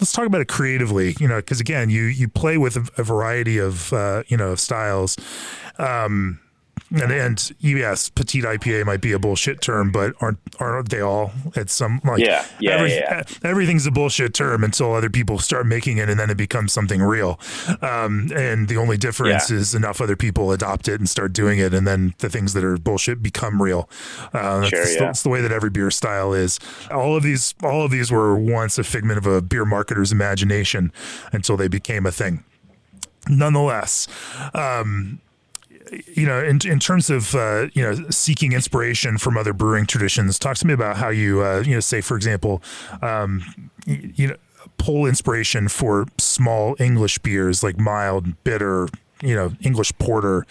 [0.00, 3.58] Let's talk about it creatively, you know, because again, you you play with a, variety
[3.58, 5.16] of uh, you know of styles.
[5.78, 6.40] Um,
[7.02, 11.32] and, and yes, petite IPA might be a bullshit term, but aren't aren't they all
[11.56, 13.22] at some like yeah yeah, every, yeah.
[13.42, 17.02] everything's a bullshit term until other people start making it and then it becomes something
[17.02, 17.40] real.
[17.82, 19.56] Um, and the only difference yeah.
[19.56, 22.64] is enough other people adopt it and start doing it, and then the things that
[22.64, 23.88] are bullshit become real.
[24.32, 25.00] Uh, that's, sure, yeah.
[25.00, 26.58] that's the way that every beer style is.
[26.90, 30.92] All of these all of these were once a figment of a beer marketer's imagination
[31.32, 32.44] until they became a thing
[33.28, 34.08] nonetheless,
[34.54, 35.20] um,
[36.06, 40.38] you know, in, in terms of uh, you know seeking inspiration from other brewing traditions,
[40.38, 42.62] talk to me about how you uh, you know say, for example,
[43.02, 43.42] um,
[43.86, 44.36] you know,
[44.78, 48.88] pull inspiration for small English beers like mild, bitter,
[49.24, 50.46] you know English porter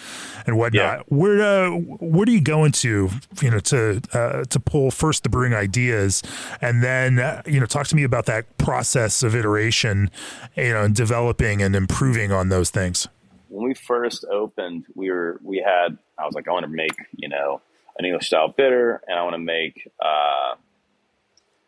[0.46, 1.00] and whatnot.
[1.00, 1.04] Yeah.
[1.08, 3.10] Where uh, where do you go into
[3.42, 6.24] you know to uh, to pull first the brewing ideas
[6.62, 10.10] and then uh, you know talk to me about that process of iteration,
[10.56, 13.08] you know, and developing and improving on those things.
[13.54, 16.96] When we first opened, we were we had I was like I want to make
[17.16, 17.62] you know
[18.00, 20.56] an English style bitter and I want to make uh,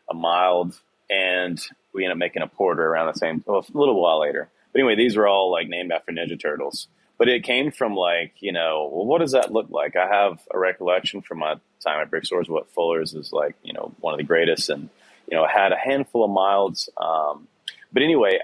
[0.10, 0.80] a mild
[1.12, 1.62] and
[1.94, 4.50] we ended up making a porter around the same well, a little while later.
[4.74, 6.88] But anyway, these were all like named after Ninja Turtles.
[7.20, 9.96] But it came from like, you know, well, what does that look like?
[9.96, 13.74] I have a recollection from my time at Brick Stores what Fuller's is like, you
[13.74, 14.70] know, one of the greatest.
[14.70, 14.90] And,
[15.30, 16.90] you know, had a handful of milds.
[16.98, 17.48] Um,
[17.94, 18.40] but anyway,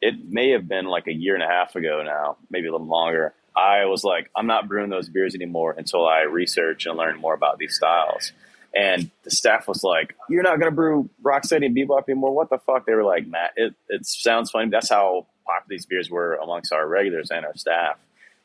[0.00, 2.86] it may have been like a year and a half ago now, maybe a little
[2.86, 3.34] longer.
[3.56, 7.34] I was like, I'm not brewing those beers anymore until I research and learn more
[7.34, 8.32] about these styles.
[8.74, 12.34] And the staff was like, "You're not gonna brew Rocksteady and Bebop anymore?
[12.34, 14.68] What the fuck?" They were like, "Matt, it, it sounds funny.
[14.68, 17.96] That's how popular these beers were amongst our regulars and our staff."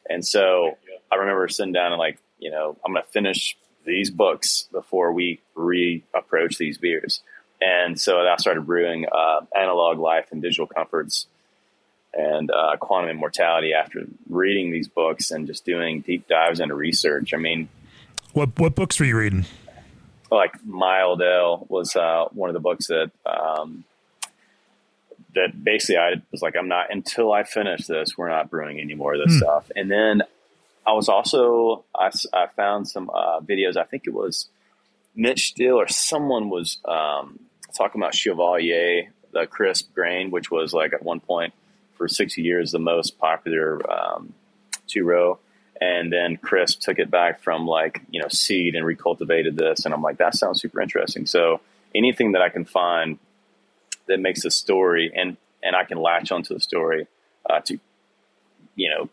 [0.09, 0.77] And so
[1.11, 5.41] I remember sitting down and like, you know, I'm gonna finish these books before we
[5.55, 7.21] re-approach these beers.
[7.59, 11.27] And so I started brewing uh, Analog Life and Digital Comforts
[12.13, 17.33] and uh, Quantum Immortality after reading these books and just doing deep dives into research.
[17.33, 17.69] I mean,
[18.33, 19.45] what what books were you reading?
[20.31, 23.83] like Mild Ale was uh, one of the books that um,
[25.35, 28.17] that basically I was like, I'm not until I finish this.
[28.17, 29.39] We're not brewing any more of this hmm.
[29.39, 29.71] stuff.
[29.75, 30.23] And then
[30.87, 33.75] I was also I, I found some uh, videos.
[33.75, 34.47] I think it was
[35.15, 37.39] Mitch Steele or someone was um,
[37.77, 41.53] talking about Chevalier, the crisp grain, which was like at one point
[42.01, 44.33] for 60 years the most popular um,
[44.87, 45.37] two row
[45.81, 49.93] and then Chris took it back from like you know seed and recultivated this, and
[49.93, 51.25] I'm like that sounds super interesting.
[51.25, 51.59] So
[51.95, 53.17] anything that I can find
[54.07, 57.07] that makes a story and and I can latch onto the story
[57.49, 57.79] uh, to
[58.75, 59.09] you know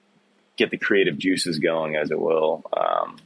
[0.56, 2.62] get the creative juices going, as it will.
[2.76, 3.16] Um,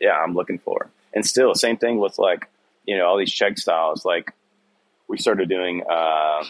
[0.00, 0.88] yeah, I'm looking for.
[1.12, 2.48] And still, same thing with like
[2.86, 4.06] you know all these Czech styles.
[4.06, 4.32] Like
[5.06, 6.44] we started doing uh,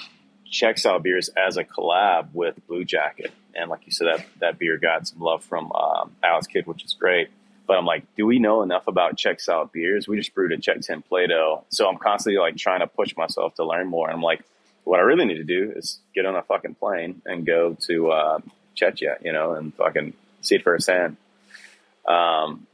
[0.50, 4.76] Czech style beers as a collab with Bluejacket and like you said, that that beer
[4.76, 7.30] got some love from um, Alex Kidd, which is great.
[7.66, 10.06] But I'm like, do we know enough about Czech style beers?
[10.06, 13.54] We just brewed a Czech Ten Plato, so I'm constantly like trying to push myself
[13.56, 14.06] to learn more.
[14.06, 14.44] And I'm like,
[14.84, 18.10] what I really need to do is get on a fucking plane and go to
[18.10, 18.38] uh,
[19.22, 21.16] you know, and fucking see it firsthand.
[22.06, 22.66] Um,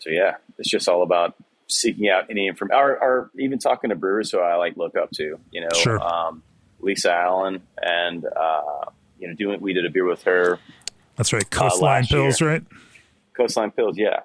[0.00, 1.36] so yeah, it's just all about
[1.68, 5.10] seeking out any information, or, or, even talking to brewers who I like look up
[5.12, 5.38] to.
[5.52, 6.02] You know, sure.
[6.02, 6.29] um,
[6.80, 10.58] Lisa Allen and uh, you know, doing we did a beer with her.
[11.16, 12.50] That's right, uh, Coastline uh, Pills, year.
[12.50, 12.62] right?
[13.36, 14.20] Coastline Pills, yeah.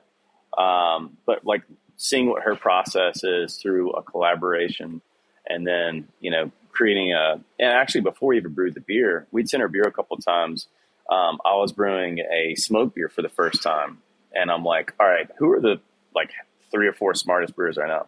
[0.58, 1.63] Um, but like
[1.98, 5.02] seeing what her process is through a collaboration,
[5.48, 9.50] and then you know creating a and actually before we even brewed the beer, we'd
[9.50, 10.68] sent her beer a couple times.
[11.10, 14.00] Um, I was brewing a smoke beer for the first time,
[14.34, 15.80] and I'm like, all right, who are the
[16.15, 16.32] like
[16.72, 18.08] three or four smartest brewers I know?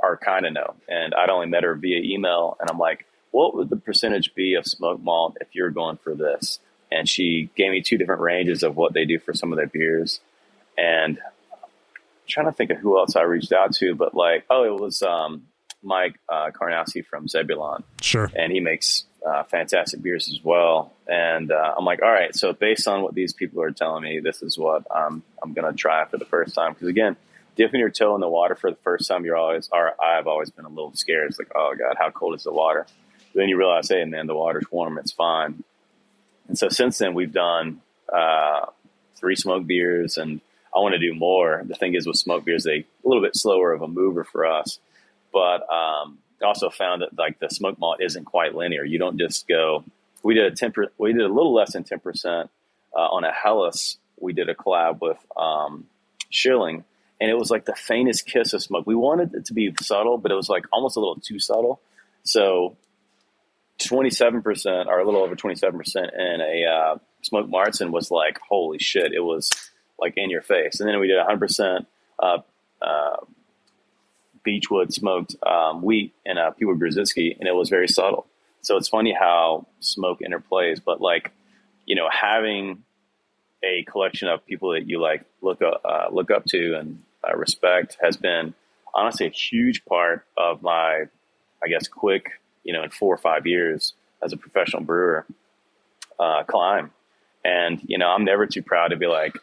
[0.00, 3.04] Or kind of know, and I'd only met her via email, and I'm like,
[3.38, 6.58] what would the percentage be of smoked malt if you're going for this?
[6.90, 9.68] And she gave me two different ranges of what they do for some of their
[9.68, 10.18] beers.
[10.76, 11.20] And
[11.52, 11.68] I'm
[12.26, 15.02] trying to think of who else I reached out to, but like, oh, it was
[15.02, 15.46] um,
[15.84, 17.84] Mike uh, Karnowski from Zebulon.
[18.00, 18.28] Sure.
[18.34, 20.92] And he makes uh, fantastic beers as well.
[21.06, 24.18] And uh, I'm like, all right, so based on what these people are telling me,
[24.18, 26.72] this is what I'm, I'm going to try for the first time.
[26.72, 27.16] Because again,
[27.54, 30.50] dipping your toe in the water for the first time, you're always, or I've always
[30.50, 31.30] been a little scared.
[31.30, 32.84] It's like, oh God, how cold is the water?
[33.34, 35.62] Then you realize, hey, man, the water's warm, it's fine.
[36.48, 38.66] And so since then, we've done uh,
[39.16, 40.40] three smoke beers, and
[40.74, 41.62] I want to do more.
[41.66, 44.46] The thing is, with smoke beers, they a little bit slower of a mover for
[44.46, 44.78] us,
[45.32, 48.84] but um, also found that like the smoke malt isn't quite linear.
[48.84, 49.84] You don't just go.
[50.22, 50.72] We did a ten.
[50.96, 52.50] We did a little less than ten percent
[52.96, 53.98] uh, on a Helles.
[54.18, 55.86] We did a collab with um,
[56.30, 56.84] Schilling,
[57.20, 58.86] and it was like the faintest kiss of smoke.
[58.86, 61.80] We wanted it to be subtle, but it was like almost a little too subtle.
[62.24, 62.76] So
[63.78, 69.12] 27% or a little over 27% in a uh, smoked Marzen was like, holy shit,
[69.12, 69.50] it was
[69.98, 70.80] like in your face.
[70.80, 71.86] And then we did 100%
[72.18, 72.38] uh,
[72.82, 73.16] uh,
[74.42, 78.26] Beechwood smoked um, wheat and a Piwo Grodziskie, and it was very subtle.
[78.62, 81.32] So it's funny how smoke interplays, but like,
[81.86, 82.84] you know, having
[83.62, 87.96] a collection of people that you like look uh, look up to and uh, respect
[88.00, 88.54] has been
[88.94, 91.04] honestly a huge part of my,
[91.62, 95.24] I guess, quick you know, in four or five years as a professional brewer,
[96.20, 96.90] uh, climb.
[97.42, 99.34] And, you know, I'm never too proud to be like,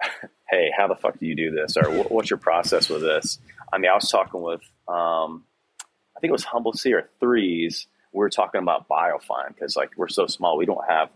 [0.48, 1.76] hey, how the fuck do you do this?
[1.76, 3.40] Or what's your process with this?
[3.72, 5.42] I mean, I was talking with, um,
[6.16, 7.88] I think it was Humble or Threes.
[8.12, 11.10] We were talking about biofine because, like, we're so small, we don't have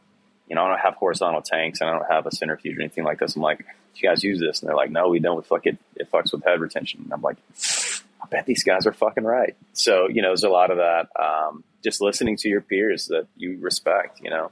[0.48, 3.04] you know, I don't have horizontal tanks and I don't have a centrifuge or anything
[3.04, 3.34] like this.
[3.34, 4.60] I'm like, you guys use this?
[4.60, 5.36] And they're like, no, we don't.
[5.36, 5.78] We fuck it.
[5.96, 7.00] It fucks with head retention.
[7.04, 7.36] And I'm like,
[8.24, 9.54] I bet these guys are fucking right.
[9.74, 11.08] So, you know, there's a lot of that.
[11.20, 14.50] Um, just listening to your peers that you respect, you know,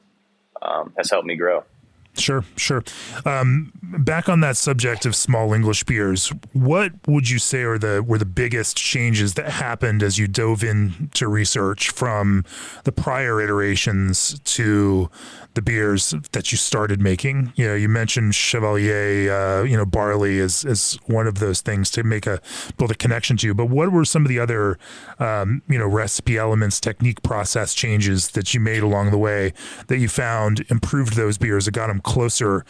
[0.61, 1.65] um, has helped me grow.
[2.15, 2.85] Sure, sure.
[3.25, 8.05] Um, back on that subject of small English beers, what would you say are the
[8.07, 12.45] were the biggest changes that happened as you dove into research from
[12.85, 15.09] the prior iterations to
[15.55, 17.53] the beers that you started making.
[17.57, 21.91] You know, you mentioned Chevalier, uh, you know, barley is is one of those things
[21.93, 22.41] to make a
[22.77, 23.55] build a connection to.
[23.55, 24.79] But what were some of the other,
[25.19, 29.53] um, you know, recipe elements, technique, process changes that you made along the way
[29.89, 32.65] that you found improved those beers that got them closer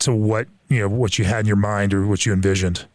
[0.00, 2.86] to what you know what you had in your mind or what you envisioned?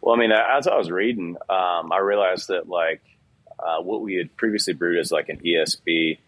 [0.00, 3.00] Well, I mean, as I was reading, um, I realized that like
[3.58, 6.18] uh, what we had previously brewed as like an ESB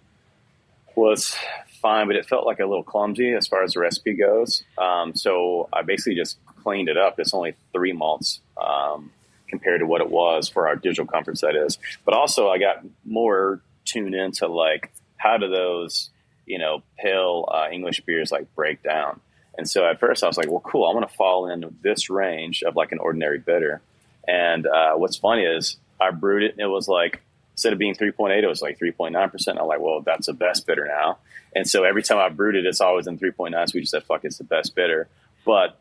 [0.95, 1.37] was
[1.83, 4.65] fine, but it felt like a little clumsy as far as the recipe goes.
[4.79, 7.21] Um, so I basically just cleaned it up.
[7.21, 9.13] It's only three malts um,
[9.47, 11.79] compared to what it was for our digital comfort that is.
[12.05, 16.11] But also, I got more tuned into like how do those
[16.47, 19.21] you know pale uh, English beers like break down.
[19.59, 20.85] And so at first I was like, well, cool.
[20.85, 23.81] I'm to fall into this range of like an ordinary bitter.
[24.29, 27.95] And uh, what's funny is I brewed it and it was like instead of being
[27.95, 29.59] 3.8, it was like 3.9%.
[29.59, 31.19] I'm like, well, that's the best bitter now.
[31.55, 33.53] And so every time I brewed it, it's always in 3.9.
[33.53, 35.09] So we just said, fuck, it's the best bitter.
[35.47, 35.79] But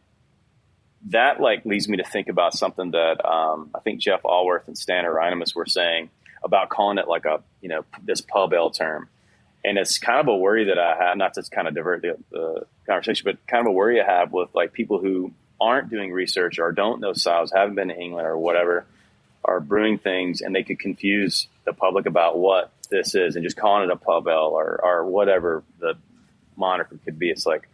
[1.08, 4.78] that like leads me to think about something that um, I think Jeff Alworth and
[4.78, 6.10] Stan Hieronymus were saying
[6.46, 9.10] about calling it like a, you know, this pub ale term.
[9.66, 12.18] And it's kind of a worry that I have, not to kind of divert the,
[12.30, 16.12] the conversation, but kind of a worry I have with like people who aren't doing
[16.12, 18.86] research or don't know styles, haven't been to England or whatever,
[19.44, 23.58] are brewing things and they could confuse the public about what this is and just
[23.58, 25.96] calling it a pub ale or, or whatever the
[26.56, 27.32] moniker could be.
[27.32, 27.68] It's like,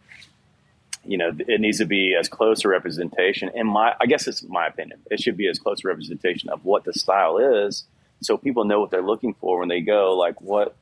[1.04, 3.50] you know, it needs to be as close a representation.
[3.54, 5.00] And my, I guess it's my opinion.
[5.10, 7.84] It should be as close a representation of what the style is,
[8.20, 10.16] so people know what they're looking for when they go.
[10.16, 10.76] Like, what,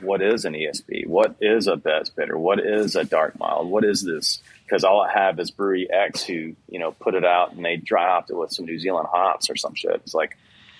[0.00, 1.06] what is an ESB?
[1.06, 2.36] What is a best bitter?
[2.36, 3.68] What is a dark mild?
[3.68, 4.40] What is this?
[4.64, 7.76] Because all I have is Brewery X who, you know, put it out and they
[7.76, 9.94] dry hopped it with some New Zealand hops or some shit.
[9.94, 10.36] It's like,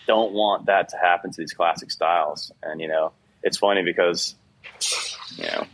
[0.07, 2.53] don't want that to happen to these classic styles.
[2.63, 4.35] And you know, it's funny because
[5.37, 5.67] you know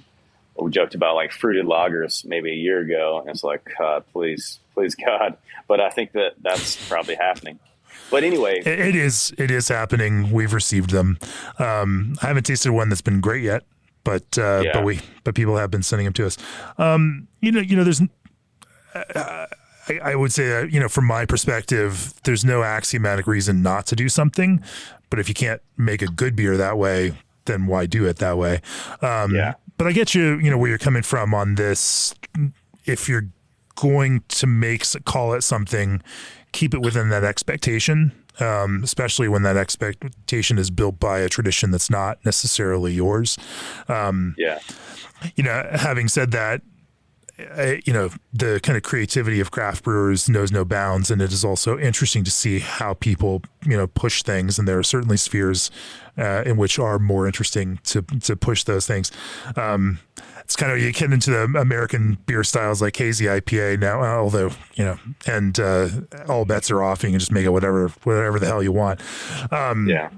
[0.57, 4.59] we joked about like fruited lagers maybe a year ago, and it's like, God, please,
[4.75, 5.37] please, God.
[5.69, 7.59] But I think that that's probably happening.
[8.13, 10.31] But anyway, it is it is happening.
[10.31, 11.19] We've received them.
[11.59, 13.65] Um, I haven't tasted one that's been great yet,
[14.05, 14.73] but uh, yeah.
[14.75, 16.37] but we but people have been sending them to us.
[16.79, 18.03] Um, you know, you know, there's.
[18.95, 19.47] Uh,
[19.89, 23.87] I, I would say that, you know, from my perspective, there's no axiomatic reason not
[23.87, 24.63] to do something.
[25.11, 27.15] But if you can't make a good beer that way,
[27.47, 28.61] then why do it that way?
[29.01, 29.55] Um, yeah.
[29.79, 32.15] But I get you, you know, where you're coming from on this.
[32.85, 33.29] If you're
[33.75, 36.03] going to make call it something,
[36.53, 38.13] keep it within that expectation.
[38.41, 43.37] Um, especially when that expectation is built by a tradition that's not necessarily yours.
[43.89, 44.59] Um, yeah.
[45.37, 46.63] You know, having said that,
[47.85, 51.45] you know, the kind of creativity of craft brewers knows no bounds, and it is
[51.45, 54.59] also interesting to see how people, you know, push things.
[54.59, 55.71] And there are certainly spheres
[56.17, 59.11] uh, in which are more interesting to to push those things.
[59.57, 59.99] Um,
[60.53, 64.51] it's kind of you get into the American beer styles like hazy IPA now, although
[64.75, 65.89] you know, and uh,
[66.29, 67.03] all bets are off.
[67.03, 69.01] You can just make it whatever whatever the hell you want.
[69.51, 70.11] Um, yeah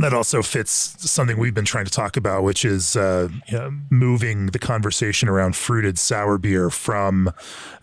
[0.00, 3.72] that also fits something we've been trying to talk about, which is uh, you know,
[3.90, 7.32] moving the conversation around fruited sour beer from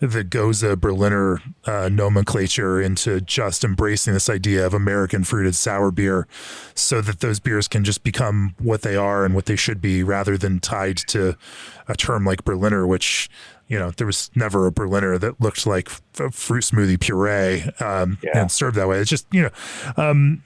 [0.00, 6.26] the Gose Berliner uh, nomenclature into just embracing this idea of American fruited sour beer,
[6.74, 10.02] so that those beers can just become what they are and what they should be,
[10.02, 11.36] rather than tied to
[11.88, 13.28] a term like Berliner, which
[13.68, 18.16] you know, there was never a Berliner that looked like a fruit smoothie puree um,
[18.22, 18.40] yeah.
[18.40, 18.98] and served that way.
[18.98, 19.50] It's just, you know,
[19.98, 20.42] um,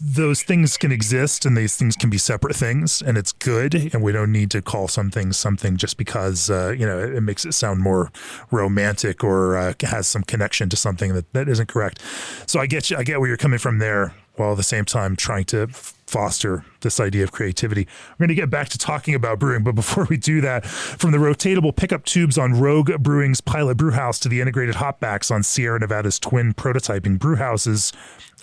[0.00, 4.02] those things can exist and these things can be separate things and it's good and
[4.02, 7.52] we don't need to call something something just because uh, you know it, makes it
[7.52, 8.10] sound more
[8.50, 12.00] romantic or uh, has some connection to something that, that isn't correct.
[12.46, 14.84] So i get you i get where you're coming from there while at the same
[14.84, 15.68] time trying to
[16.06, 17.88] foster this idea of creativity.
[18.12, 21.10] We're going to get back to talking about brewing, but before we do that, from
[21.10, 25.80] the rotatable pickup tubes on Rogue Brewing's pilot brewhouse to the integrated hopbacks on Sierra
[25.80, 27.92] Nevada's twin prototyping brewhouses,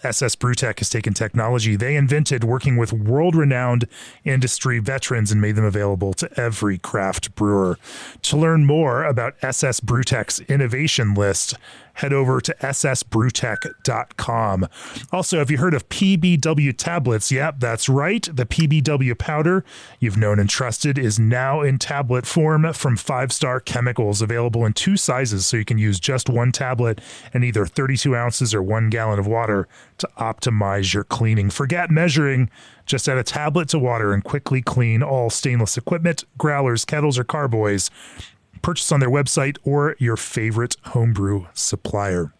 [0.03, 3.87] SS Brewtech has taken technology they invented working with world renowned
[4.23, 7.77] industry veterans and made them available to every craft brewer.
[8.23, 11.55] To learn more about SS Brewtech's innovation list,
[11.93, 14.67] head over to ssbrewtech.com.
[15.11, 17.31] Also, have you heard of PBW tablets?
[17.31, 18.23] Yep, that's right.
[18.33, 19.65] The PBW powder
[19.99, 24.73] you've known and trusted is now in tablet form from Five Star Chemicals, available in
[24.73, 27.01] two sizes, so you can use just one tablet
[27.33, 29.67] and either 32 ounces or one gallon of water
[29.97, 31.49] to optimize your cleaning.
[31.49, 32.49] Forget measuring.
[32.85, 37.23] Just add a tablet to water and quickly clean all stainless equipment, growlers, kettles, or
[37.23, 37.89] carboys.
[38.61, 42.33] Purchase on their website or your favorite homebrew supplier.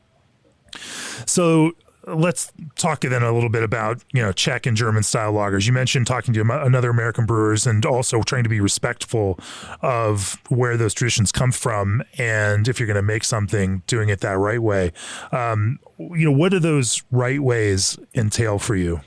[1.26, 1.74] So
[2.08, 5.68] let's talk then a little bit about you know Czech and German style lagers.
[5.68, 9.40] You mentioned talking to another American brewers and also trying to be respectful
[9.82, 14.22] of where those traditions come from, and if you're going to make something, doing it
[14.22, 14.92] that right way.
[15.32, 19.02] Um, you know, what do those right ways entail for you?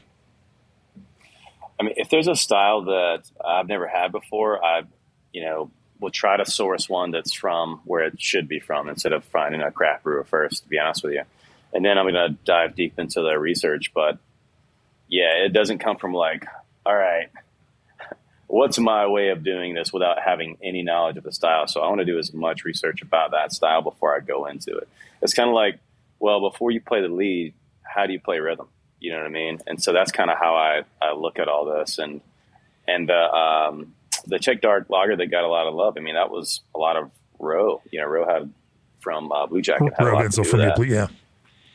[1.78, 4.82] I mean, if there's a style that I've never had before, I,
[5.32, 9.12] you know, will try to source one that's from where it should be from instead
[9.12, 10.62] of finding a craft brewer first.
[10.62, 11.22] To be honest with you
[11.75, 13.93] and then I'm going to dive deep into the research.
[13.93, 14.18] But
[15.09, 16.47] yeah, it doesn't come from like,
[16.87, 17.29] all right,
[18.47, 21.66] what's my way of doing this without having any knowledge of the style?
[21.66, 24.77] So I want to do as much research about that style before I go into
[24.77, 24.89] it.
[25.20, 25.81] It's kind of like,
[26.20, 27.53] well, before you play the lead,
[27.83, 28.68] how do you play rhythm?
[29.01, 29.59] You know what I mean?
[29.66, 31.99] And so that's kind of how I, I look at all this.
[31.99, 32.20] And
[32.87, 33.95] and the um,
[34.27, 35.97] the Czech Dark Lager that got a lot of love.
[35.97, 37.83] I mean, that was a lot of Roe.
[37.91, 38.53] You know, Roe had
[39.01, 39.93] from uh, Bluejacket.
[39.99, 41.09] Had Roe from yeah.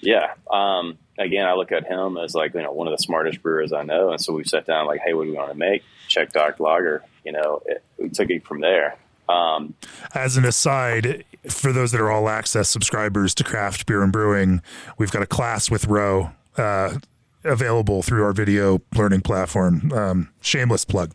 [0.02, 0.34] Yeah.
[0.50, 3.74] Um, again, I look at him as like, you know, one of the smartest brewers
[3.74, 4.12] I know.
[4.12, 5.84] And so we sat down like, Hey, what do we want to make?
[6.08, 7.04] Czech Dark Lager.
[7.26, 8.98] You know, it, we took it from there.
[9.28, 9.76] Um,
[10.16, 14.62] As an aside, for those that are all access subscribers to craft beer and brewing,
[14.98, 16.98] we've got a class with Roe, uh,
[17.44, 19.92] available through our video learning platform.
[19.94, 21.12] Um, shameless plug,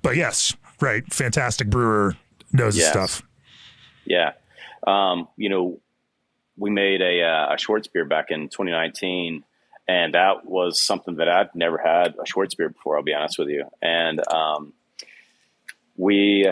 [0.00, 1.04] but yes, right.
[1.12, 2.14] Fantastic brewer
[2.52, 2.86] knows yes.
[2.86, 3.28] his stuff.
[4.04, 4.32] Yeah.
[4.86, 5.80] Um, you know,
[6.56, 9.44] we made a, uh, a Schwarzbier back in 2019,
[9.88, 12.96] and that was something that I'd never had a Schwartz Schwarzbier before.
[12.96, 14.72] I'll be honest with you, and um,
[15.96, 16.50] we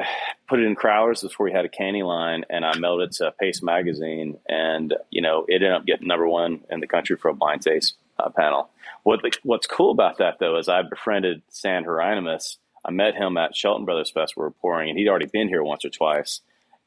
[0.49, 3.33] put it in crowlers before we had a candy line, and I mailed it to
[3.39, 7.29] Paste Magazine, and you know it ended up getting number one in the country for
[7.29, 8.71] a blind taste uh, panel.
[9.03, 12.59] What what's cool about that though is I befriended Stan Hieronymus.
[12.85, 14.37] I met him at Shelton Brothers Fest.
[14.37, 16.41] We were pouring, and he'd already been here once or twice.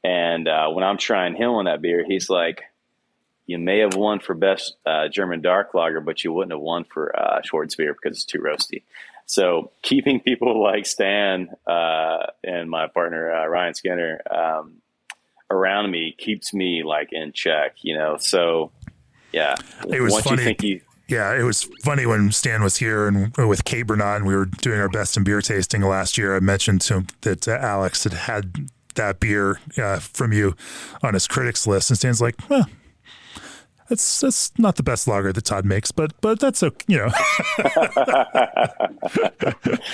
[0.04, 2.62] And uh, when I'm trying him on that beer, he's like,
[3.48, 6.84] you may have won for best uh, German dark lager, but you wouldn't have won
[6.84, 8.82] for uh, Schwarzbier because it's too roasty.
[9.26, 14.74] So keeping people like Stan uh, and my partner uh, Ryan Skinner um,
[15.50, 18.18] around me keeps me like in check, you know.
[18.18, 18.70] So
[19.32, 19.56] yeah,
[19.88, 20.54] it was Once funny.
[20.60, 24.44] You, yeah, it was funny when Stan was here and with Kate Bernot, we were
[24.44, 26.36] doing our best in beer tasting last year.
[26.36, 30.54] I mentioned to him that uh, Alex had had that beer uh, from you
[31.02, 32.66] on his critics list, and Stan's like, well,
[33.88, 36.84] that's that's not the best lager that Todd makes, but but that's okay.
[36.86, 37.10] You know,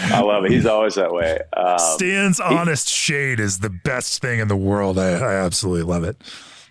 [0.05, 0.51] I love it.
[0.51, 1.39] He's always that way.
[1.57, 4.99] Um, Stan's he, honest shade is the best thing in the world.
[4.99, 6.17] I, I absolutely love it.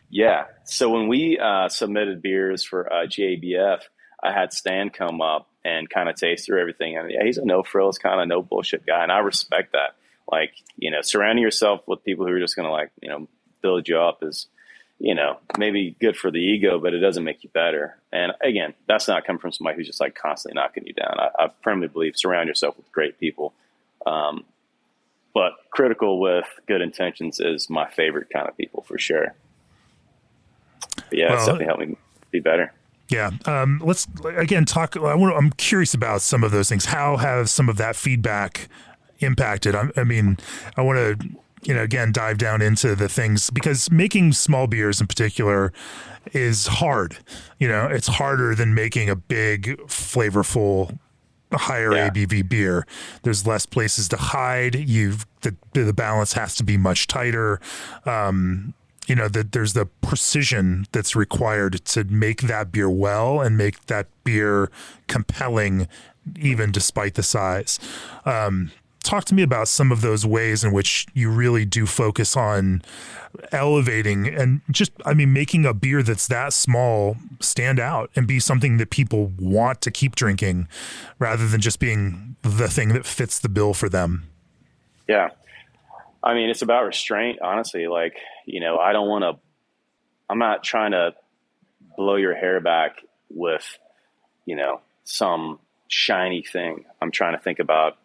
[0.10, 0.46] Yeah.
[0.66, 3.80] So when we uh, submitted beers for uh, GABF,
[4.22, 6.98] I had Stan come up and kind of taste through everything.
[6.98, 9.96] And yeah, he's a no frills kind of no bullshit guy, and I respect that.
[10.32, 13.28] Like you know, surrounding yourself with people who are just going to like you know
[13.62, 14.48] build you up is
[15.04, 17.98] you know, maybe good for the ego, but it doesn't make you better.
[18.14, 21.20] And again, that's not coming from somebody who's just like constantly knocking you down.
[21.20, 23.54] I, I firmly believe surround yourself with great people.
[24.06, 24.46] Um,
[25.34, 29.36] but critical with good intentions is my favorite kind of people for sure.
[30.96, 31.98] But yeah, well, it's definitely helped me
[32.32, 32.72] be better.
[33.10, 33.32] Yeah.
[33.46, 34.96] Um, let's again talk.
[34.96, 35.12] I.
[35.12, 36.86] I'm curious about some of those things.
[36.86, 38.70] How have some of that feedback
[39.20, 39.76] impacted?
[39.76, 40.38] I, I mean,
[40.78, 41.30] I want to
[41.66, 45.72] you know, again, dive down into the things because making small beers in particular
[46.34, 47.18] is hard.
[47.60, 50.98] You know, it's harder than making a big, flavorful,
[51.52, 52.10] higher yeah.
[52.10, 52.86] ABV beer.
[53.24, 54.76] There's less places to hide.
[54.76, 57.60] You've the the balance has to be much tighter.
[58.06, 58.74] Um,
[59.08, 63.86] you know that there's the precision that's required to make that beer well and make
[63.88, 64.72] that beer
[65.08, 65.88] compelling
[66.40, 67.80] even despite the size
[68.26, 68.72] um,
[69.04, 72.82] talk to me about some of those ways in which you really do focus on
[73.52, 78.40] elevating and just i mean making a beer that's that small stand out and be
[78.40, 80.68] something that people want to keep drinking
[81.20, 84.24] rather than just being the thing that fits the bill for them.
[85.08, 85.30] Yeah.
[86.22, 87.88] I mean it's about restraint honestly.
[87.88, 89.42] Like you know i don't want to
[90.30, 91.14] i'm not trying to
[91.98, 92.98] blow your hair back
[93.30, 93.78] with
[94.46, 95.60] you know some
[95.94, 96.86] shiny thing.
[97.02, 97.98] I'm trying to think about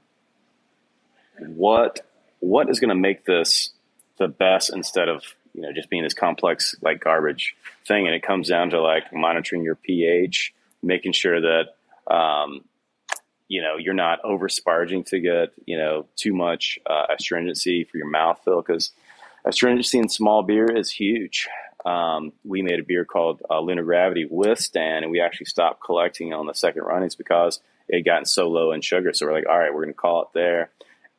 [1.41, 2.01] what
[2.41, 3.70] what is going to make this
[4.18, 5.22] the best instead of
[5.55, 9.12] you know just being this complex like garbage thing and it comes down to like
[9.12, 11.74] monitoring your ph making sure that
[12.12, 12.62] um,
[13.49, 17.97] you know, you're not over sparging to get, you know, too much uh, astringency for
[17.97, 18.93] your mouth mouthfeel because
[19.45, 21.49] astringency in small beer is huge.
[21.86, 25.82] Um, we made a beer called uh, Lunar Gravity with Stan, and we actually stopped
[25.82, 29.14] collecting on the second runnings because it had gotten so low in sugar.
[29.14, 30.70] So we're like, all right, we're going to call it there.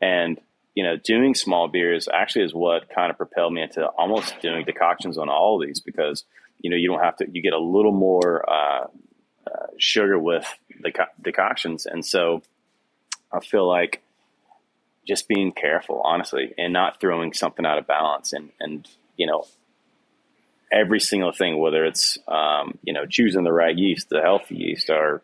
[0.02, 0.40] And
[0.76, 4.64] you know, doing small beers actually is what kind of propelled me into almost doing
[4.66, 6.24] decoctions on all of these because
[6.60, 8.88] you know you don't have to you get a little more uh,
[9.48, 10.46] uh, sugar with
[10.82, 10.92] the
[11.22, 12.42] decoctions, and so
[13.32, 14.02] I feel like
[15.08, 18.88] just being careful, honestly, and not throwing something out of balance, and and
[19.18, 19.46] you know
[20.72, 24.90] every single thing, whether it's um, you know choosing the right yeast, the healthy yeast,
[24.90, 25.22] or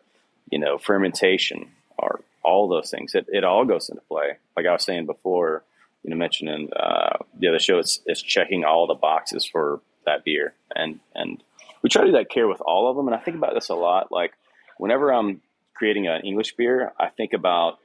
[0.50, 4.36] you know fermentation, or all those things, it, it all goes into play.
[4.56, 5.64] Like I was saying before,
[6.02, 10.24] you know, mentioning uh, the other show, it's it's checking all the boxes for that
[10.24, 11.42] beer, and and
[11.82, 13.08] we try to do that care with all of them.
[13.08, 14.12] And I think about this a lot.
[14.12, 14.32] Like
[14.78, 15.42] whenever I'm
[15.74, 17.78] creating an English beer, I think about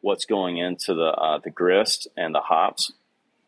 [0.00, 2.92] what's going into the uh, the grist and the hops,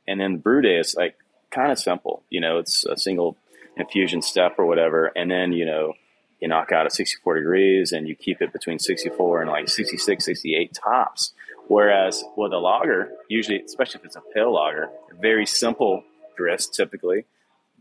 [0.06, 1.16] and then the brew day is like
[1.50, 2.22] kind of simple.
[2.30, 3.36] You know, it's a single
[3.76, 5.94] infusion step or whatever, and then you know
[6.40, 10.24] you knock out at 64 degrees and you keep it between 64 and like 66,
[10.24, 11.32] 68 tops.
[11.68, 14.88] Whereas with a lager, usually, especially if it's a pale lager,
[15.20, 16.02] very simple
[16.36, 17.24] grist typically.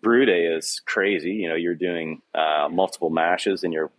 [0.01, 1.32] Brew day is crazy.
[1.32, 3.91] You know, you're doing uh, multiple mashes and you're,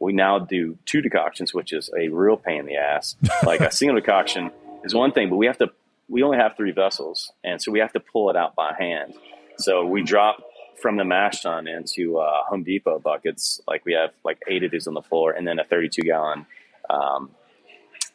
[0.00, 3.16] we now do two decoctions, which is a real pain in the ass.
[3.44, 4.50] Like a single decoction
[4.84, 5.70] is one thing, but we have to,
[6.08, 7.32] we only have three vessels.
[7.42, 9.14] And so we have to pull it out by hand.
[9.58, 10.42] So we drop
[10.80, 13.60] from the mash tun into uh, Home Depot buckets.
[13.66, 16.46] Like we have like eight of these on the floor, and then a 32 gallon
[16.88, 17.30] um,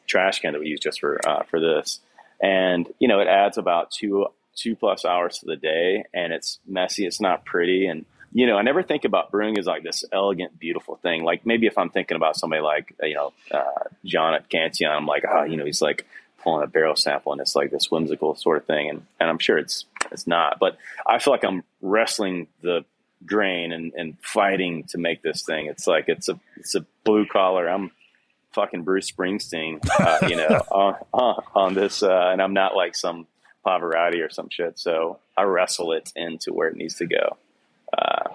[0.07, 1.99] trash can that we use just for uh, for this.
[2.41, 6.59] And you know, it adds about two two plus hours to the day, and it's
[6.67, 7.05] messy.
[7.05, 10.59] It's not pretty, and you know, I never think about brewing as like this elegant,
[10.59, 11.23] beautiful thing.
[11.23, 15.05] Like maybe if I'm thinking about somebody like you know uh, John at Cantillon, I'm
[15.05, 16.05] like, oh, you know, he's like
[16.43, 19.39] pulling a barrel sample, and it's like this whimsical sort of thing, and and I'm
[19.39, 20.59] sure it's it's not.
[20.59, 22.85] But I feel like I'm wrestling the
[23.25, 25.67] grain and, and fighting to make this thing.
[25.67, 27.67] It's like it's a it's a blue collar.
[27.67, 27.91] I'm
[28.51, 32.95] fucking Bruce Springsteen, uh, you know, on, on, on this, uh, and I'm not like
[32.95, 33.27] some
[33.65, 34.77] Pavarotti or some shit.
[34.77, 37.37] So I wrestle it into where it needs to go.
[37.97, 38.29] Uh,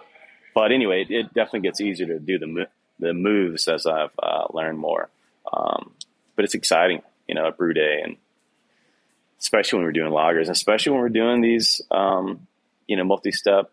[0.55, 2.69] but anyway, it, it, definitely gets easier to do the
[3.01, 5.09] the moves as I've uh, learned more.
[5.53, 5.93] Um,
[6.35, 8.17] but it's exciting, you know, at brew day and
[9.41, 12.47] especially when we're doing lagers, especially when we're doing these, um,
[12.87, 13.71] you know, multi-step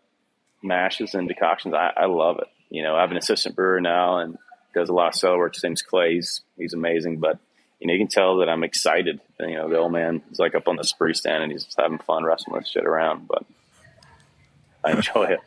[0.62, 1.74] mashes and decoctions.
[1.74, 2.47] I, I, love it.
[2.70, 4.38] You know, I have an assistant brewer now and
[4.74, 5.56] does a lot of cellar work.
[5.56, 6.16] His name's Clay.
[6.16, 7.39] He's, he's amazing, but
[7.80, 9.20] you know, you can tell that I'm excited.
[9.39, 11.80] You know, the old man is like up on the spree stand and he's just
[11.80, 13.43] having fun wrestling this shit around, but
[14.84, 15.39] I enjoy it.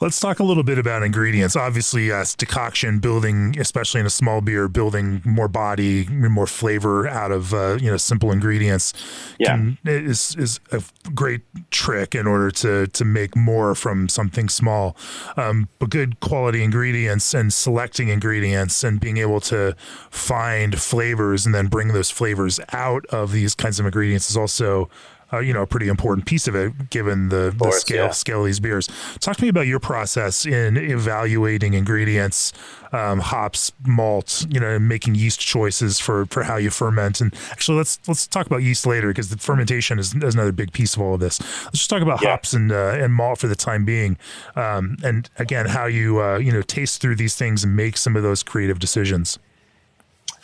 [0.00, 1.56] Let's talk a little bit about ingredients.
[1.56, 7.32] Obviously, uh, decoction building, especially in a small beer, building more body, more flavor out
[7.32, 8.92] of uh, you know simple ingredients.
[9.38, 10.82] Yeah, can, is is a
[11.14, 14.96] great trick in order to to make more from something small.
[15.36, 19.74] Um, but good quality ingredients and selecting ingredients and being able to
[20.10, 24.88] find flavors and then bring those flavors out of these kinds of ingredients is also
[25.32, 28.10] uh, you know, a pretty important piece of it, given the, the course, scale yeah.
[28.10, 28.88] scale of these beers.
[29.20, 32.52] Talk to me about your process in evaluating ingredients,
[32.92, 37.20] um, hops, malt, you know, making yeast choices for for how you ferment.
[37.20, 40.72] And actually, let's let's talk about yeast later because the fermentation is, is, another big
[40.72, 41.40] piece of all of this.
[41.64, 42.30] Let's just talk about yeah.
[42.30, 44.16] hops and uh, and malt for the time being,
[44.54, 48.14] um, and again, how you uh, you know taste through these things and make some
[48.14, 49.40] of those creative decisions.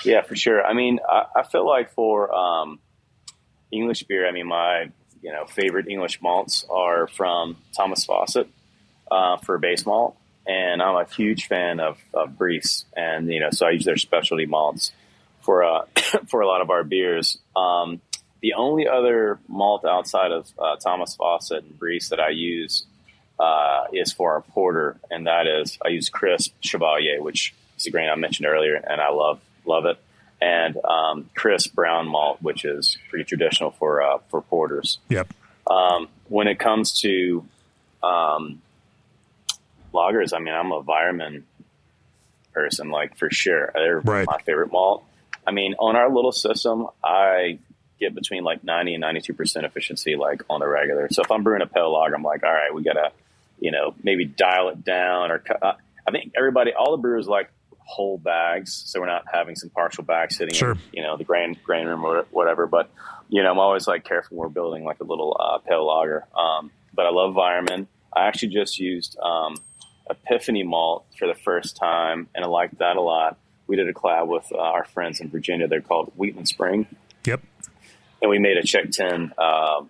[0.04, 0.64] Yeah, for sure.
[0.64, 2.80] I mean, I, I feel like for um,
[3.72, 4.90] English beer, I mean, my
[5.22, 8.48] you know favorite English malts are from Thomas Fawcett
[9.10, 10.16] uh, for base malt,
[10.46, 13.96] and I'm a huge fan of, of Briess, and you know, so I use their
[13.96, 14.92] specialty malts
[15.40, 15.86] for uh,
[16.28, 17.38] for a lot of our beers.
[17.56, 18.00] Um,
[18.40, 22.84] the only other malt outside of uh, Thomas Fawcett and Briess that I use
[23.38, 27.90] uh, is for our porter, and that is I use Crisp Chevalier, which is a
[27.90, 29.98] grain I mentioned earlier, and I love love it
[30.42, 34.98] and um, crisp brown malt, which is pretty traditional for uh, for porters.
[35.08, 35.32] Yep.
[35.70, 37.44] Um, when it comes to
[38.02, 38.60] um,
[39.94, 41.44] lagers, I mean, I'm a Weyermann
[42.52, 43.70] person, like for sure.
[43.72, 44.26] They're right.
[44.26, 45.04] my favorite malt.
[45.46, 47.58] I mean, on our little system, I
[48.00, 51.08] get between like 90 and 92 percent efficiency, like on the regular.
[51.10, 53.12] So if I'm brewing a pale lager, I'm like, all right, we gotta,
[53.60, 55.38] you know, maybe dial it down or.
[55.38, 55.78] Cut.
[56.04, 57.48] I think everybody, all the brewers like
[57.84, 60.72] whole bags, so we're not having some partial bags sitting sure.
[60.72, 62.66] in, you know, the grain grain room or whatever.
[62.66, 62.90] But
[63.28, 66.26] you know, I'm always like careful when we're building like a little uh, pale lager.
[66.36, 67.86] Um, but I love Weyermann.
[68.14, 69.56] I actually just used um,
[70.10, 73.38] Epiphany malt for the first time, and I like that a lot.
[73.66, 75.68] we did a collab with uh, our friends in Virginia.
[75.68, 76.86] They're called Wheatland Spring.
[77.24, 77.40] Yep.
[78.20, 79.82] And we made a Czech 10 uh,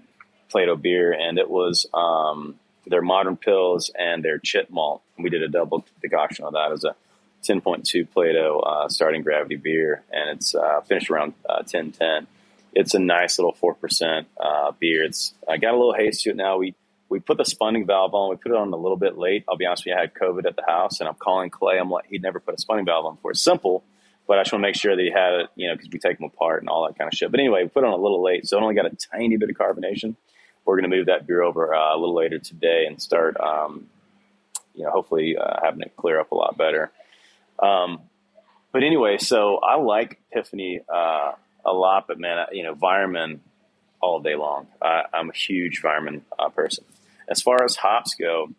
[0.49, 5.03] Plato beer, and it was um, their modern pills and their chit malt.
[5.19, 6.95] We did a double decoction of that as a
[7.43, 12.01] 10.2 Plato uh, starting gravity beer, and it's uh, finished around 1010.
[12.01, 12.27] Uh,
[12.75, 15.05] it's a nice little 4% uh, beer.
[15.05, 16.59] It's I got a little haze to it now.
[16.59, 16.75] We
[17.09, 18.31] we put the spunding valve on.
[18.31, 19.45] We put it on a little bit late.
[19.47, 21.79] I'll be honest with you, I had COVID at the house, and I'm calling Clay.
[21.79, 23.35] I'm like, he'd never put a spunding valve on before.
[23.35, 23.85] Simple,
[24.27, 25.99] but I just want to make sure that he had it, you know, because we
[25.99, 27.31] take them apart and all that kind of shit.
[27.31, 29.37] But anyway, we put it on a little late, so it only got a tiny
[29.37, 30.17] bit of carbonation.
[30.65, 33.89] We're going to move that beer over uh, a little later today and start, um,
[34.75, 36.93] you know, hopefully uh, having it clear up a lot better.
[37.63, 38.01] Um,
[38.73, 41.33] but anyway, so I like Epiphany uh,
[41.65, 43.41] a lot, but man, you know, Weyermann
[44.01, 44.67] all day long.
[44.83, 46.85] I'm a huge Weyermann uh, person.
[47.29, 48.51] As far as hops go,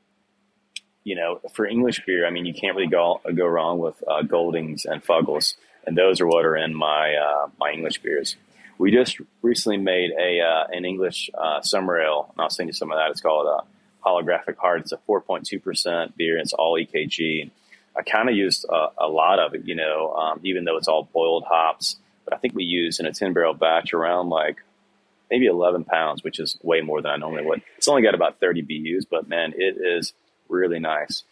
[1.04, 4.22] you know, for English beer, I mean, you can't really go go wrong with uh,
[4.22, 8.38] Goldings and Fuggles, and those are what are in my uh, my English beers.
[8.78, 11.30] We just recently made a uh, an English
[11.62, 13.12] summer ale, and I'll send you some of that.
[13.12, 13.64] It's called
[14.06, 14.82] Holographic Heart.
[14.82, 16.38] It's a 4.2 percent beer.
[16.38, 17.52] It's all EKG.
[17.96, 20.88] I kind of used a, a, lot of it, you know, um, even though it's
[20.88, 21.98] all boiled hops.
[22.26, 24.58] But I think we used in a 10 barrel batch around like
[25.30, 27.62] maybe 11 pounds, which is way more than I normally would.
[27.78, 30.14] It's only got about 30 BUs, but man, it is
[30.50, 31.24] really nice.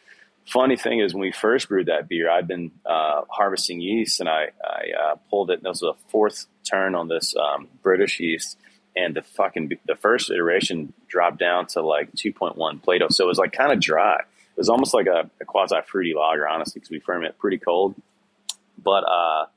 [0.48, 4.28] Funny thing is, when we first brewed that beer, I'd been uh, harvesting yeast and
[4.28, 5.60] I, I uh, pulled it.
[5.60, 8.58] And this was a fourth turn on this um, British yeast,
[8.96, 13.38] and the fucking the first iteration dropped down to like 2.1 Plato, so it was
[13.38, 14.22] like kind of dry.
[14.62, 17.96] Was almost like a, a quasi fruity lager, honestly, because we ferment pretty cold.
[18.78, 19.48] But uh,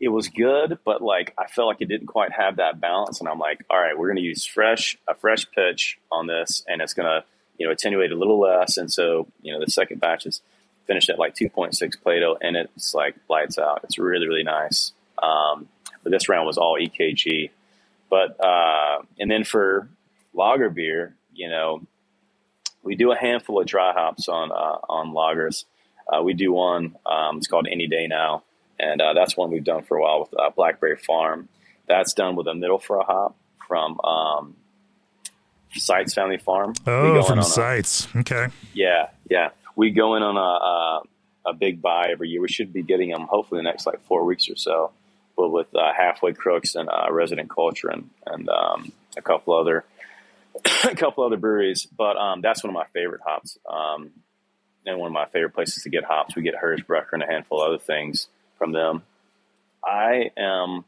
[0.00, 3.20] it was good, but like I felt like it didn't quite have that balance.
[3.20, 6.64] And I'm like, all right, we're going to use fresh a fresh pitch on this,
[6.66, 7.24] and it's going to
[7.58, 8.78] you know attenuate a little less.
[8.78, 10.40] And so you know the second batch is
[10.86, 13.80] finished at like 2.6 Plato, and it's like lights out.
[13.84, 14.92] It's really really nice.
[15.22, 15.68] Um,
[16.02, 17.50] but this round was all EKG.
[18.08, 19.88] But uh, and then for
[20.32, 21.82] lager beer, you know,
[22.84, 25.64] we do a handful of dry hops on uh, on lagers.
[26.12, 26.96] Uh, we do one.
[27.06, 28.44] Um, it's called Any Day Now
[28.78, 31.48] and uh, that's one we've done for a while with uh, Blackberry Farm.
[31.86, 34.56] That's done with a Mittelfrüh a hop from um,
[35.72, 36.74] Seitz Family Farm.
[36.86, 38.08] Oh, from Seitz.
[38.16, 38.48] Okay.
[38.72, 39.50] Yeah, yeah.
[39.76, 42.40] We go in on a, a, a big buy every year.
[42.40, 44.92] We should be getting them hopefully the next like four weeks or so.
[45.36, 49.84] But with uh, Halfway Crooks and uh, Resident Culture and, and um, a couple other
[50.84, 51.86] a couple other breweries.
[51.86, 53.58] But um, that's one of my favorite hops.
[53.68, 54.10] Um,
[54.86, 56.36] and one of my favorite places to get hops.
[56.36, 58.28] We get Hersbrucker and a handful of other things
[58.58, 59.02] from them.
[59.84, 60.84] I am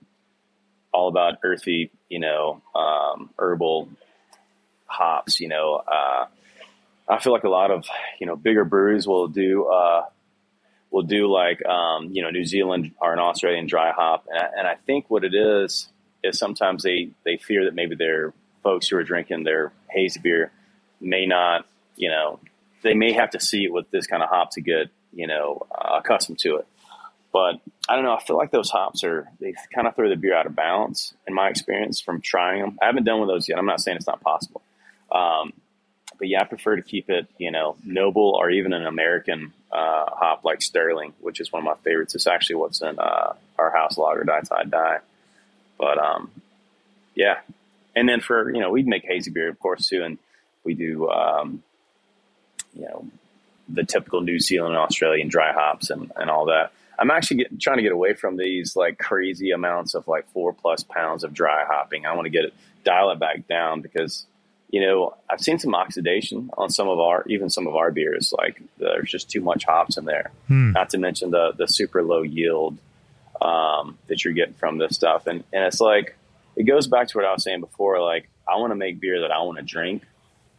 [0.92, 3.88] all about earthy, you know, um, herbal
[4.86, 5.40] hops.
[5.40, 6.26] You know, uh,
[7.08, 7.86] I feel like a lot of
[8.20, 10.04] you know bigger breweries will do uh,
[10.90, 14.48] will do like um, you know New Zealand or an Australian dry hop, and I,
[14.58, 15.88] and I think what it is
[16.22, 18.32] is sometimes they they fear that maybe their
[18.66, 20.50] folks who are drinking their hazy beer
[21.00, 22.40] may not, you know,
[22.82, 25.64] they may have to see it with this kind of hop to get you know
[25.70, 26.66] uh, accustomed to it.
[27.32, 28.16] But I don't know.
[28.16, 31.14] I feel like those hops are they kind of throw the beer out of balance
[31.28, 32.78] in my experience from trying them.
[32.82, 33.56] I haven't done one of those yet.
[33.58, 34.62] I'm not saying it's not possible.
[35.12, 35.52] Um,
[36.18, 40.06] but yeah, I prefer to keep it, you know, noble or even an American uh,
[40.08, 42.14] hop like Sterling, which is one of my favorites.
[42.14, 44.98] It's actually what's in uh, our house lager, Die Die Die.
[45.78, 46.30] But um,
[47.14, 47.38] yeah,
[47.96, 50.18] and then for you know, we'd make hazy beer, of course, too, and
[50.62, 51.62] we do um,
[52.74, 53.06] you know
[53.68, 56.72] the typical New Zealand and Australian dry hops and, and all that.
[56.98, 60.52] I'm actually get, trying to get away from these like crazy amounts of like four
[60.52, 62.06] plus pounds of dry hopping.
[62.06, 64.24] I want to get it dial it back down because
[64.70, 68.32] you know I've seen some oxidation on some of our even some of our beers.
[68.36, 70.30] Like there's just too much hops in there.
[70.48, 70.72] Hmm.
[70.72, 72.76] Not to mention the the super low yield
[73.40, 75.26] um, that you're getting from this stuff.
[75.26, 76.16] And and it's like
[76.56, 78.00] it goes back to what I was saying before.
[78.02, 80.02] Like I want to make beer that I want to drink.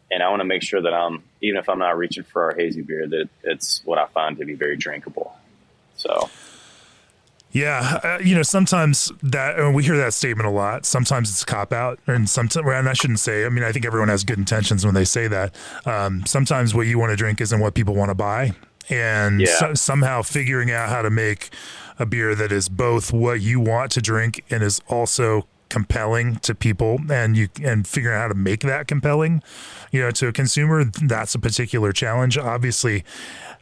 [0.09, 2.55] And I want to make sure that I'm, even if I'm not reaching for our
[2.55, 5.35] hazy beer, that it's what I find to be very drinkable.
[5.97, 6.29] So.
[7.51, 10.85] Yeah, uh, you know, sometimes that uh, we hear that statement a lot.
[10.85, 13.45] Sometimes it's a cop out, and sometimes, and I shouldn't say.
[13.45, 15.55] I mean, I think everyone has good intentions when they say that.
[15.85, 18.51] Um, sometimes what you want to drink isn't what people want to buy,
[18.89, 19.57] and yeah.
[19.57, 21.49] so, somehow figuring out how to make
[21.97, 26.55] a beer that is both what you want to drink and is also compelling to
[26.55, 29.41] people and you and figuring out how to make that compelling
[29.91, 33.03] you know to a consumer that's a particular challenge obviously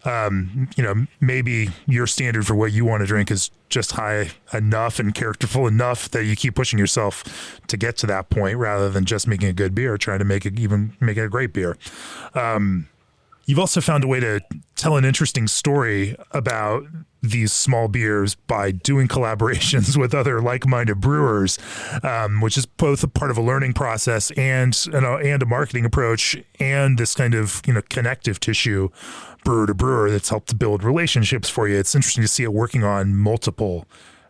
[0.06, 4.32] um, you know, maybe your standard for what you want to drink is just high
[4.54, 8.90] enough and characterful enough that you keep pushing yourself to get to that point rather
[8.90, 11.54] than just making a good beer, trying to make it even make it a great
[11.54, 11.76] beer.
[12.36, 12.88] Um,
[13.46, 14.42] You've also found a way to
[14.76, 16.84] tell an interesting story about
[17.22, 21.58] these small beers by doing collaborations with other like-minded brewers,
[22.04, 25.86] um, which is both a part of a learning process and know, and a marketing
[25.86, 28.90] approach, and this kind of you know connective tissue,
[29.44, 31.78] brewer to brewer, that's helped to build relationships for you.
[31.78, 33.86] It's interesting to see it working on multiple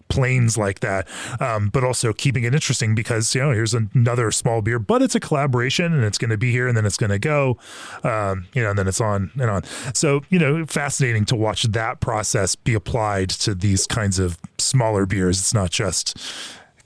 [0.08, 1.08] planes like that,
[1.40, 5.16] um, but also keeping it interesting because you know here's another small beer, but it's
[5.16, 7.58] a collaboration and it's going to be here and then it's going to go,
[8.04, 9.64] um, you know, and then it's on and on.
[9.94, 15.06] So you know, fascinating to watch that process be applied to these kinds of smaller
[15.06, 15.40] beers.
[15.40, 16.18] It's not just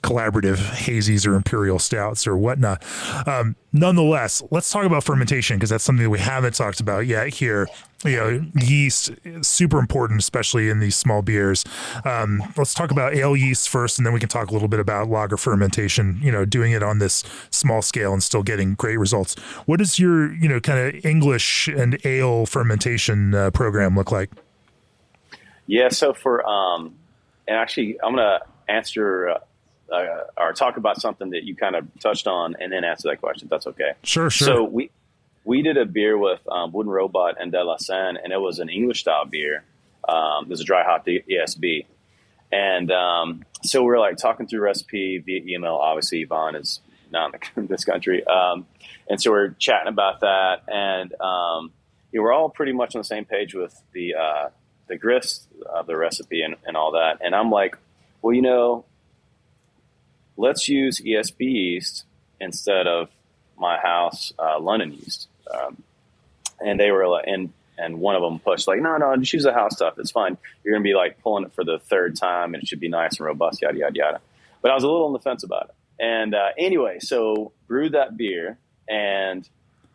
[0.01, 2.83] collaborative hazies or imperial stouts or whatnot.
[3.27, 7.33] Um, nonetheless, let's talk about fermentation because that's something that we haven't talked about yet
[7.33, 7.67] here.
[8.05, 11.65] You know, yeast super important, especially in these small beers.
[12.05, 14.79] Um, let's talk about ale yeast first, and then we can talk a little bit
[14.79, 16.17] about lager fermentation.
[16.21, 19.35] You know, doing it on this small scale and still getting great results.
[19.65, 24.31] What does your you know kind of English and ale fermentation uh, program look like?
[25.67, 26.95] Yeah, so for um,
[27.49, 28.39] and actually, I'm gonna
[28.69, 29.39] answer.
[29.91, 33.19] Uh, or talk about something that you kind of touched on and then answer that
[33.19, 33.47] question.
[33.49, 33.93] That's okay.
[34.03, 34.47] Sure, sure.
[34.47, 34.91] So we
[35.43, 38.59] we did a beer with um, Wooden Robot and De La Senne, and it was
[38.59, 39.63] an English style beer.
[40.07, 41.85] Um, it was a dry hop ESB.
[42.51, 45.75] And um, so we are like talking through recipe via email.
[45.75, 46.81] Obviously, Yvan is
[47.11, 48.25] not in this country.
[48.25, 48.65] Um,
[49.09, 50.63] and so we're chatting about that.
[50.67, 51.71] And um,
[52.11, 54.49] you know, we're all pretty much on the same page with the, uh,
[54.87, 57.19] the grist of the recipe and, and all that.
[57.21, 57.77] And I'm like,
[58.21, 58.85] well, you know,
[60.39, 62.05] let's use ESB yeast
[62.39, 63.09] instead of
[63.57, 65.27] my house uh, London yeast.
[65.53, 65.83] Um,
[66.59, 69.43] and they were like, and and one of them pushed like, no, no, just use
[69.43, 69.97] the house stuff.
[69.99, 70.37] It's fine.
[70.63, 73.17] You're gonna be like pulling it for the third time, and it should be nice
[73.17, 74.21] and robust, yada yada yada.
[74.61, 75.75] But I was a little on the fence about it.
[76.01, 79.47] And uh, anyway, so brewed that beer, and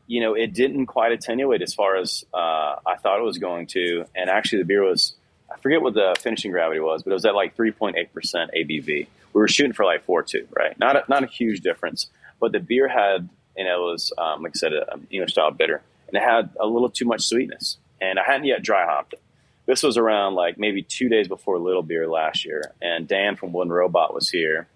[0.06, 3.66] you know it didn't quite attenuate as far as uh, I thought it was going
[3.68, 4.04] to.
[4.14, 5.14] And actually, the beer was
[5.50, 7.94] I forget what the finishing gravity was, but it was at like 3.8%
[8.56, 9.06] ABV.
[9.34, 10.78] We were shooting for like four two, right?
[10.78, 12.08] Not a, not a huge difference,
[12.40, 15.82] but the beer had, and it was, um, like I said, an English style bitter,
[16.08, 17.78] and it had a little too much sweetness.
[18.00, 19.22] And I hadn't yet dry hopped it.
[19.66, 23.52] This was around like maybe two days before Little Beer last year, and Dan from
[23.52, 24.68] Wooden Robot was here,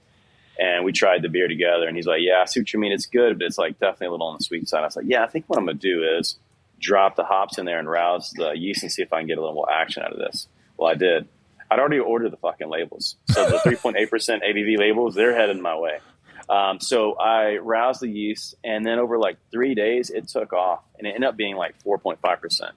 [0.59, 1.87] and we tried the beer together.
[1.87, 2.93] And he's like, "Yeah, I see what you mean.
[2.93, 5.07] It's good, but it's like definitely a little on the sweet side." I was like,
[5.07, 6.37] "Yeah, I think what I'm gonna do is
[6.81, 9.39] drop the hops in there and rouse the yeast and see if I can get
[9.39, 11.29] a little more action out of this." Well, I did.
[11.71, 13.17] I'd already ordered the fucking labels.
[13.29, 15.99] So the 3.8% ABV labels, they're headed my way.
[16.49, 20.83] Um, so I roused the yeast, and then over like three days, it took off,
[20.99, 22.71] and it ended up being like 4.5%.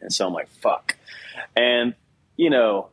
[0.00, 0.96] And so I'm like, fuck.
[1.56, 1.94] And,
[2.36, 2.88] you know,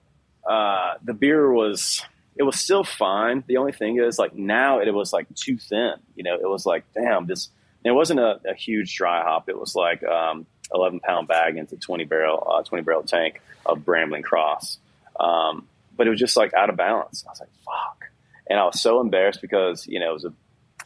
[0.47, 2.03] uh, the beer was,
[2.35, 3.43] it was still fine.
[3.47, 5.93] The only thing is, like, now it was like too thin.
[6.15, 7.49] You know, it was like, damn, this,
[7.83, 9.47] it wasn't a, a huge dry hop.
[9.47, 13.79] It was like, um, 11 pound bag into 20 barrel, uh, 20 barrel tank of
[13.79, 14.79] Brambling Cross.
[15.19, 17.23] Um, but it was just like out of balance.
[17.27, 18.05] I was like, fuck.
[18.47, 20.33] And I was so embarrassed because, you know, it was a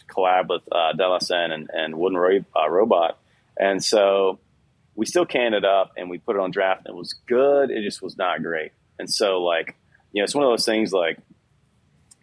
[0.08, 3.18] collab with uh, De La Senne and, and Wooden Ro- uh, Robot.
[3.58, 4.40] And so
[4.96, 7.72] we still canned it up and we put it on draft and it was good.
[7.72, 8.72] It just was not great.
[8.98, 9.76] And so, like,
[10.12, 11.20] you know, it's one of those things like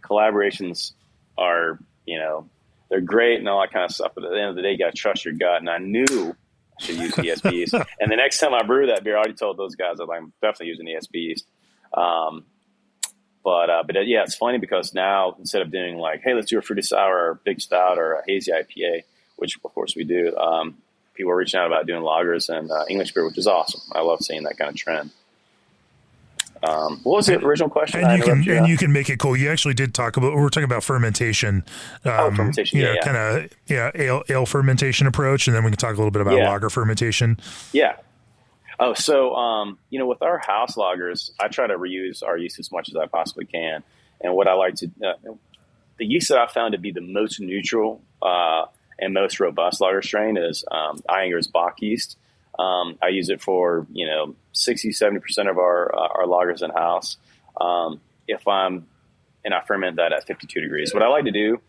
[0.03, 0.93] collaborations
[1.37, 2.49] are, you know,
[2.89, 4.13] they're great and all that kind of stuff.
[4.15, 5.61] But at the end of the day, you got to trust your gut.
[5.61, 6.37] And I knew
[6.79, 7.73] I should use ESBs.
[8.01, 10.33] and the next time I brew that beer, I already told those guys that I'm
[10.41, 11.47] definitely using yeast.
[11.97, 12.45] Um,
[13.43, 16.51] but uh, but uh, yeah, it's funny because now instead of doing like, hey, let's
[16.51, 19.05] do a fruity sour or big stout or a hazy IPA,
[19.37, 20.77] which of course we do, um,
[21.15, 23.81] people are reaching out about doing lagers and uh, English beer, which is awesome.
[23.93, 25.11] I love seeing that kind of trend.
[26.63, 28.03] Um, what was the original question?
[28.03, 29.37] And you can you and you can make it cool.
[29.37, 31.65] You actually did talk about we are talking about fermentation.
[32.05, 32.81] Um, oh, fermentation.
[32.81, 33.01] Yeah, yeah.
[33.03, 36.23] kind of yeah ale, ale fermentation approach, and then we can talk a little bit
[36.23, 36.49] about yeah.
[36.49, 37.39] lager fermentation.
[37.73, 37.97] Yeah.
[38.79, 42.59] Oh, so um, you know, with our house loggers, I try to reuse our yeast
[42.59, 43.83] as much as I possibly can.
[44.21, 45.35] And what I like to, uh,
[45.99, 48.67] the yeast that I found to be the most neutral uh,
[48.99, 51.01] and most robust lager strain is um,
[51.53, 52.17] Bock yeast.
[52.59, 56.71] Um, I use it for, you know, 60, 70% of our, uh, our lagers in
[56.71, 57.19] house.
[57.61, 58.87] Um, if I'm,
[59.45, 60.93] and I ferment that at 52 degrees.
[60.93, 61.61] What I like to do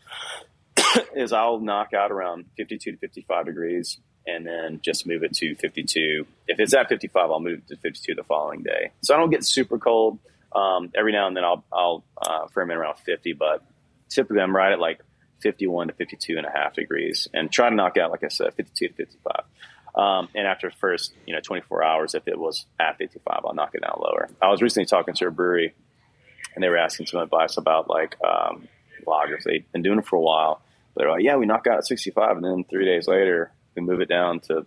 [1.15, 3.97] is I'll knock out around 52 to 55 degrees
[4.27, 6.27] and then just move it to 52.
[6.47, 8.91] If it's at 55, I'll move it to 52 the following day.
[9.01, 10.19] So I don't get super cold.
[10.53, 13.63] Um, every now and then I'll, I'll uh, ferment around 50, but
[14.09, 15.01] typically I'm right at like
[15.39, 18.53] 51 to 52 and a half degrees and try to knock out, like I said,
[18.53, 19.45] 52 to 55.
[19.95, 23.71] Um, and after first, you know, 24 hours, if it was at 55, I'll knock
[23.73, 24.29] it down lower.
[24.41, 25.73] I was recently talking to a brewery,
[26.53, 28.67] and they were asking some advice about like um,
[29.07, 29.43] lagers.
[29.43, 30.61] They'd been doing it for a while.
[30.95, 34.01] They're like, "Yeah, we knock out at 65, and then three days later, we move
[34.01, 34.65] it down to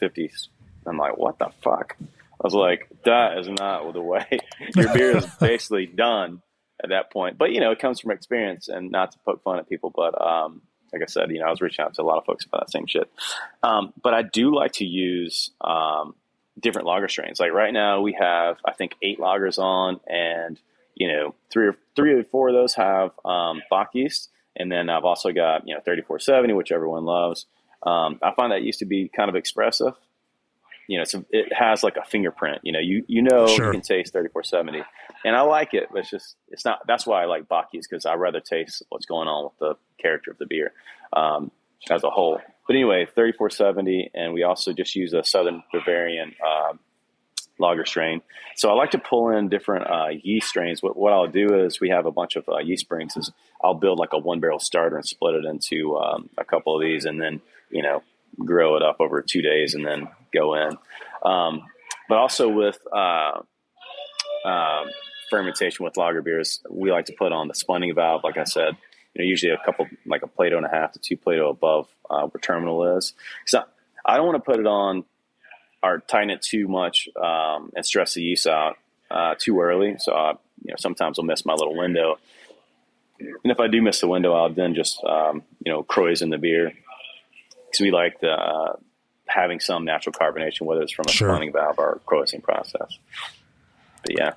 [0.00, 0.48] 50s."
[0.86, 1.96] I'm like, what the fuck?
[2.00, 4.38] I was like, that is not the way.
[4.76, 6.42] Your beer is basically done
[6.82, 7.38] at that point.
[7.38, 10.20] But you know, it comes from experience, and not to poke fun at people, but
[10.20, 12.44] um, like I said, you know, I was reaching out to a lot of folks
[12.44, 13.10] about that same shit.
[13.62, 16.14] Um, but I do like to use um,
[16.60, 17.40] different lager strains.
[17.40, 20.58] Like right now, we have I think eight lagers on, and
[20.94, 24.90] you know, three or three or four of those have um, Bock yeast, and then
[24.90, 27.46] I've also got you know 3470, which everyone loves.
[27.84, 29.94] Um, I find that used to be kind of expressive.
[30.86, 32.60] You know, so it has like a fingerprint.
[32.62, 33.66] You know, you you know sure.
[33.66, 34.82] you can taste 3470,
[35.24, 36.86] and I like it, but it's just it's not.
[36.86, 40.30] That's why I like yeast because I rather taste what's going on with the character
[40.30, 40.72] of the beer
[41.14, 41.50] um,
[41.90, 42.40] as a whole.
[42.66, 46.74] But anyway, 3470, and we also just use a Southern Bavarian uh,
[47.58, 48.22] lager strain.
[48.56, 50.82] So I like to pull in different uh, yeast strains.
[50.82, 53.16] What, what, I'll do is we have a bunch of uh, yeast springs.
[53.16, 53.32] Is
[53.62, 56.82] I'll build like a one barrel starter and split it into um, a couple of
[56.82, 57.40] these, and then
[57.70, 58.02] you know
[58.44, 60.76] grow it up over two days, and then go in.
[61.22, 61.62] Um,
[62.08, 63.40] but also with uh,
[64.44, 64.86] um,
[65.30, 68.22] fermentation with lager beers, we like to put on the spunding valve.
[68.24, 68.76] Like I said,
[69.14, 71.88] you know, usually a couple, like a Plato and a half to two Plato above
[72.10, 73.14] uh, where terminal is.
[73.46, 73.62] So
[74.04, 75.04] I don't want to put it on
[75.82, 78.76] or tighten it too much um, and stress the yeast out
[79.10, 79.96] uh, too early.
[79.98, 80.30] So, I,
[80.62, 82.18] you know, sometimes I'll miss my little window.
[83.20, 86.38] And if I do miss the window, I'll then just, um, you know, Krausen the
[86.38, 86.72] beer.
[87.74, 88.76] Because we like the, uh,
[89.26, 91.50] having some natural carbonation, whether it's from a sure.
[91.50, 92.98] valve or Krausen process.
[94.02, 94.32] But yeah.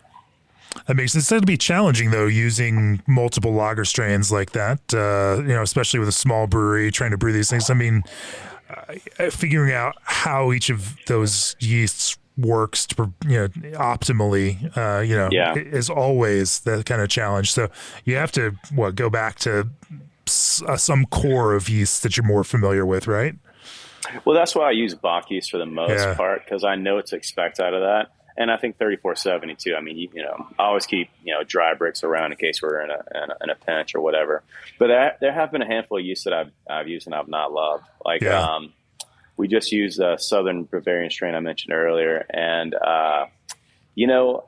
[0.88, 1.32] That makes sense.
[1.32, 4.80] It'd be challenging though, using multiple lager strains like that.
[4.94, 7.70] Uh, you know, especially with a small brewery trying to brew these things.
[7.70, 8.04] I mean,
[8.70, 13.48] uh, figuring out how each of those yeasts works to you know
[13.80, 15.56] optimally uh, you know yeah.
[15.56, 17.68] is always the kind of challenge so
[18.06, 19.68] you have to what go back to
[20.68, 23.36] uh, some core of yeast that you're more familiar with right
[24.26, 26.14] well that's why i use Bock yeast for the most yeah.
[26.16, 29.76] part because i know what to expect out of that and I think 3472.
[29.76, 32.62] I mean, you, you, know, I always keep you know dry bricks around in case
[32.62, 34.44] we're in a, in a, in a pinch or whatever.
[34.78, 37.28] But there, there, have been a handful of use that I've I've used and I've
[37.28, 37.86] not loved.
[38.06, 38.40] Like yeah.
[38.40, 38.74] um,
[39.36, 43.26] we just used a Southern Bavarian strain I mentioned earlier, and uh,
[43.96, 44.46] you know.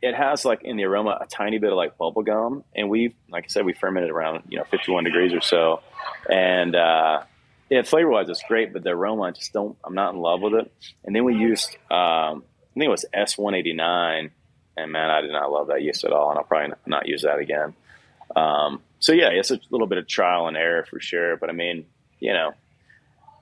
[0.00, 3.14] It has like in the aroma a tiny bit of like bubble gum, and we,
[3.28, 5.80] like I said, we fermented around you know 51 degrees or so,
[6.30, 7.22] and uh,
[7.68, 9.76] yeah, flavor wise, it's great, but the aroma, I just don't.
[9.84, 10.72] I'm not in love with it.
[11.04, 14.30] And then we used um, I think it was S189,
[14.76, 17.22] and man, I did not love that yeast at all, and I'll probably not use
[17.22, 17.74] that again.
[18.36, 21.52] Um, so yeah, it's a little bit of trial and error for sure, but I
[21.52, 21.86] mean,
[22.20, 22.52] you know,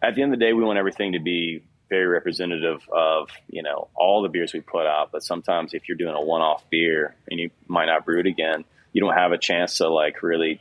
[0.02, 3.62] at the end of the day, we want everything to be very representative of you
[3.62, 5.10] know all the beers we put out.
[5.12, 8.64] But sometimes if you're doing a one-off beer and you might not brew it again,
[8.92, 10.60] you don't have a chance to like really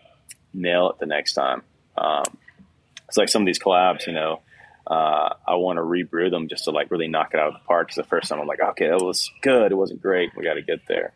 [0.54, 1.64] nail it the next time.
[1.98, 2.24] Um,
[3.08, 4.42] it's like some of these collabs, you know,
[4.88, 7.60] uh, I want to rebrew them just to like really knock it out of the
[7.68, 7.88] park.
[7.88, 9.72] Because the first time I'm like, okay, that was good.
[9.72, 10.36] It wasn't great.
[10.36, 11.14] We got to get there.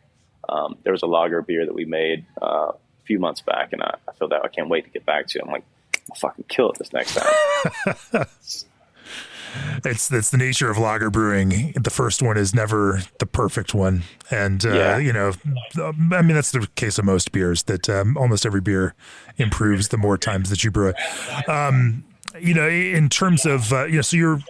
[0.48, 3.82] Um, there was a lager beer that we made uh, a few months back, and
[3.82, 5.38] I, I feel that I can't wait to get back to.
[5.38, 5.44] It.
[5.44, 5.64] I'm like,
[6.10, 8.26] I'll fucking kill it this next time.
[9.84, 11.72] it's it's the nature of lager brewing.
[11.72, 14.98] The first one is never the perfect one, and uh, yeah.
[14.98, 15.32] you know,
[15.76, 17.64] I mean that's the case of most beers.
[17.64, 18.94] That um, almost every beer
[19.36, 21.48] improves the more times that you brew it.
[21.48, 22.04] Um,
[22.38, 24.40] you know, in terms of uh, you know, so you're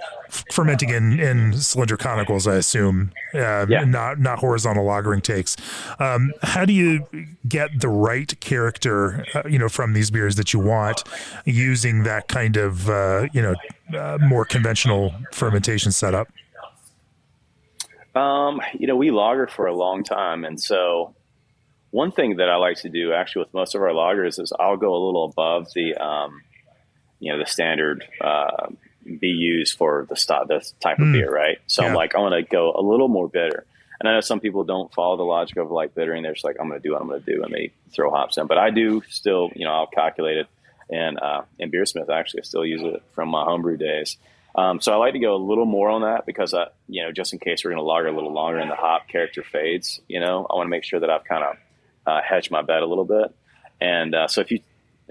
[0.53, 3.84] fermenting in, in cylinder conicals, I assume, uh, yeah.
[3.84, 5.57] not not horizontal lagering takes.
[5.98, 7.07] Um, how do you
[7.48, 11.03] get the right character, uh, you know, from these beers that you want,
[11.44, 13.55] using that kind of uh, you know
[13.95, 16.28] uh, more conventional fermentation setup?
[18.14, 21.14] Um, you know, we lager for a long time, and so
[21.91, 24.76] one thing that I like to do actually with most of our lagers is I'll
[24.76, 26.43] go a little above the um,
[27.18, 28.68] you know the standard uh,
[29.05, 31.12] BUs for the stop this type of mm.
[31.12, 31.59] beer, right?
[31.66, 31.88] So yeah.
[31.88, 33.64] I'm like, I want to go a little more bitter.
[33.99, 36.22] And I know some people don't follow the logic of like bittering.
[36.22, 38.11] They're just like, I'm going to do what I'm going to do, and they throw
[38.11, 38.47] hops in.
[38.47, 40.47] But I do still, you know, I'll calculate it.
[40.91, 44.16] And uh, in BeerSmith, actually, I still use it from my homebrew days.
[44.55, 47.12] Um, so I like to go a little more on that because, I, you know,
[47.12, 50.01] just in case we're going to lager a little longer and the hop character fades,
[50.09, 51.57] you know, I want to make sure that I've kind of
[52.07, 53.32] uh, hedged my bet a little bit.
[53.80, 54.61] And uh, so if you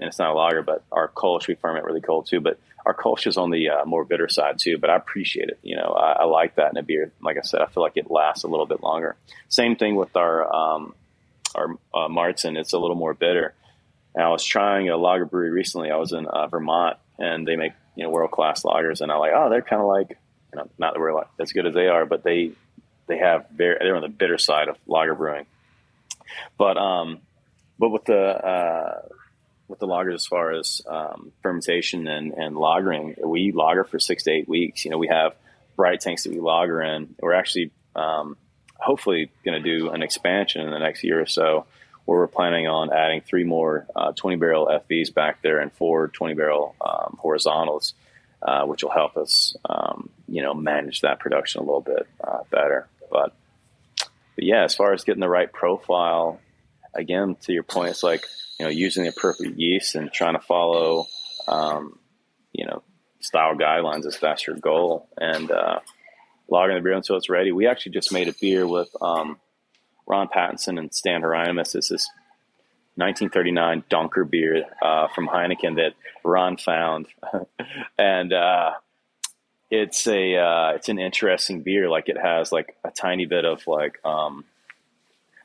[0.00, 2.40] and it's not a lager, but our Kolsch we ferment really cold too.
[2.40, 4.78] But our Kolsch is on the uh, more bitter side too.
[4.78, 5.58] But I appreciate it.
[5.62, 7.12] You know, I, I, like that in a beer.
[7.22, 9.16] Like I said, I feel like it lasts a little bit longer.
[9.48, 10.94] Same thing with our um,
[11.54, 12.58] our uh, Märzen.
[12.58, 13.54] It's a little more bitter.
[14.14, 15.90] And I was trying a lager brewery recently.
[15.90, 19.18] I was in uh, Vermont, and they make you know world class lagers, and I'm
[19.18, 20.18] like, oh, they're kind of like
[20.52, 22.52] you know, not that we're like as good as they are, but they
[23.06, 25.46] they have very they're on the bitter side of lager brewing.
[26.58, 27.20] But um,
[27.78, 29.02] but with the uh,
[29.70, 33.24] with the lagers as far as um, fermentation and, and lagering.
[33.24, 34.84] We lager for six to eight weeks.
[34.84, 35.34] You know, we have
[35.76, 37.14] bright tanks that we lager in.
[37.20, 38.36] We're actually um,
[38.74, 41.66] hopefully going to do an expansion in the next year or so
[42.04, 46.08] where we're planning on adding three more uh, 20 barrel FVs back there and four
[46.08, 47.94] 20 barrel um, horizontals,
[48.42, 52.42] uh, which will help us, um, you know, manage that production a little bit uh,
[52.50, 52.88] better.
[53.10, 53.34] But,
[53.98, 56.40] but yeah, as far as getting the right profile,
[56.94, 58.24] again, to your point, it's like,
[58.58, 61.06] you know, using the appropriate yeast and trying to follow,
[61.48, 61.98] um,
[62.52, 62.82] you know,
[63.20, 65.08] style guidelines if that's your goal.
[65.18, 65.80] And, uh,
[66.50, 67.52] logging the beer until it's ready.
[67.52, 69.38] We actually just made a beer with um,
[70.10, 71.68] Ron Pattinson and Stan Hieronymus.
[71.68, 72.10] Is this is
[72.96, 75.94] 1939 Donker beer uh, from Heineken that
[76.24, 77.06] Ron found,
[77.98, 78.72] and uh,
[79.70, 81.88] it's a uh, it's an interesting beer.
[81.88, 84.44] Like it has like a tiny bit of like um,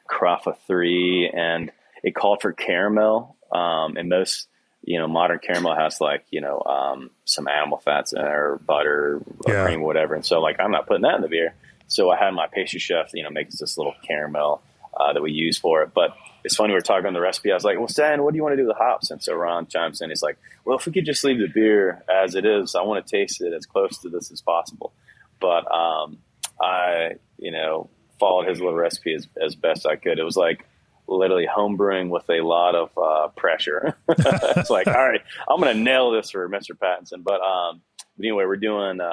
[0.10, 1.72] Carafa three, and
[2.04, 3.38] it called for caramel.
[3.52, 4.48] Um, and most
[4.86, 8.60] you know, modern caramel has like, you know, um, some animal fats in it or
[8.68, 9.66] butter, or yeah.
[9.66, 10.14] cream, whatever.
[10.14, 11.56] And so like, I'm not putting that in the beer.
[11.88, 14.62] So I had my pastry chef, you know, make this little caramel,
[14.98, 15.92] uh, that we use for it.
[15.94, 17.52] But it's funny, we are talking on the recipe.
[17.52, 19.12] I was like, well, Stan, what do you want to do with the hops?
[19.12, 20.10] And so Ron chimes in.
[20.10, 23.06] He's like, well, if we could just leave the beer as it is, I want
[23.06, 24.94] to taste it as close to this as possible.
[25.40, 26.20] But, um,
[26.62, 30.20] I, you know, followed his little recipe as, as best I could.
[30.20, 30.66] It was like,
[31.08, 33.96] literally homebrewing with a lot of uh, pressure.
[34.10, 36.72] it's like, all right, I'm going to nail this for Mr.
[36.72, 37.24] Pattinson.
[37.24, 37.82] But, um,
[38.18, 39.06] but anyway, we're doing uh,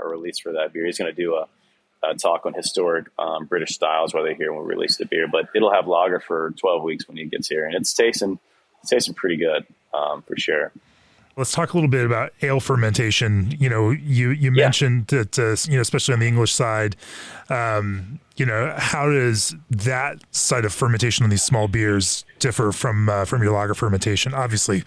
[0.00, 0.86] a release for that beer.
[0.86, 1.46] He's going to do a,
[2.02, 5.26] a, talk on historic um, British styles while they're here when we release the beer.
[5.28, 8.38] But it'll have lager for 12 weeks when he gets here, and it's tasting
[8.82, 10.72] it's tasting pretty good um, for sure.
[11.36, 13.54] Let's talk a little bit about ale fermentation.
[13.58, 14.64] You know, you you yeah.
[14.64, 16.96] mentioned that uh, you know, especially on the English side,
[17.48, 23.08] um, you know, how does that side of fermentation on these small beers differ from
[23.08, 24.34] uh, from your lager fermentation?
[24.34, 24.82] Obviously,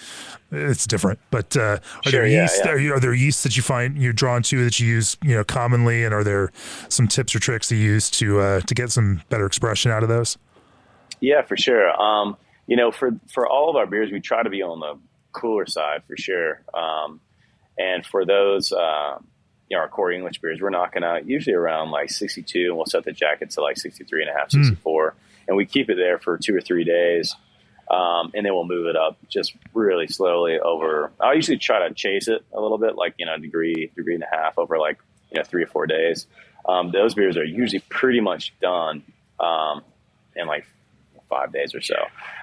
[0.52, 2.62] it's different, but uh, are sure, there yeah, yeast?
[2.66, 2.72] Yeah.
[2.72, 5.44] Are, are, there yeasts that you find you're drawn to that you use you know
[5.44, 6.52] commonly, and are there
[6.90, 10.10] some tips or tricks you use to uh, to get some better expression out of
[10.10, 10.38] those?
[11.20, 11.90] Yeah, for sure.
[12.02, 12.38] Um,
[12.68, 15.00] you know, for for all of our beers, we try to be on the
[15.34, 16.62] cooler side for sure.
[16.74, 17.20] Um,
[17.78, 19.18] and for those, uh,
[19.70, 22.86] you know, our core English beers, we're knocking out usually around like 62, and we'll
[22.86, 24.64] set the jacket to like 63 and a half, hmm.
[24.64, 25.12] 64.
[25.12, 25.14] Mm.
[25.48, 27.36] And we keep it there for two or three days.
[27.90, 31.12] Um, and then we'll move it up just really slowly over.
[31.20, 34.24] I usually try to chase it a little bit, like, you know, degree, degree and
[34.24, 35.00] a half over like,
[35.32, 36.26] you know, three or four days.
[36.68, 39.04] Um, those beers are usually pretty much done
[39.40, 39.82] um,
[40.36, 40.66] in like
[41.34, 41.96] five days or so.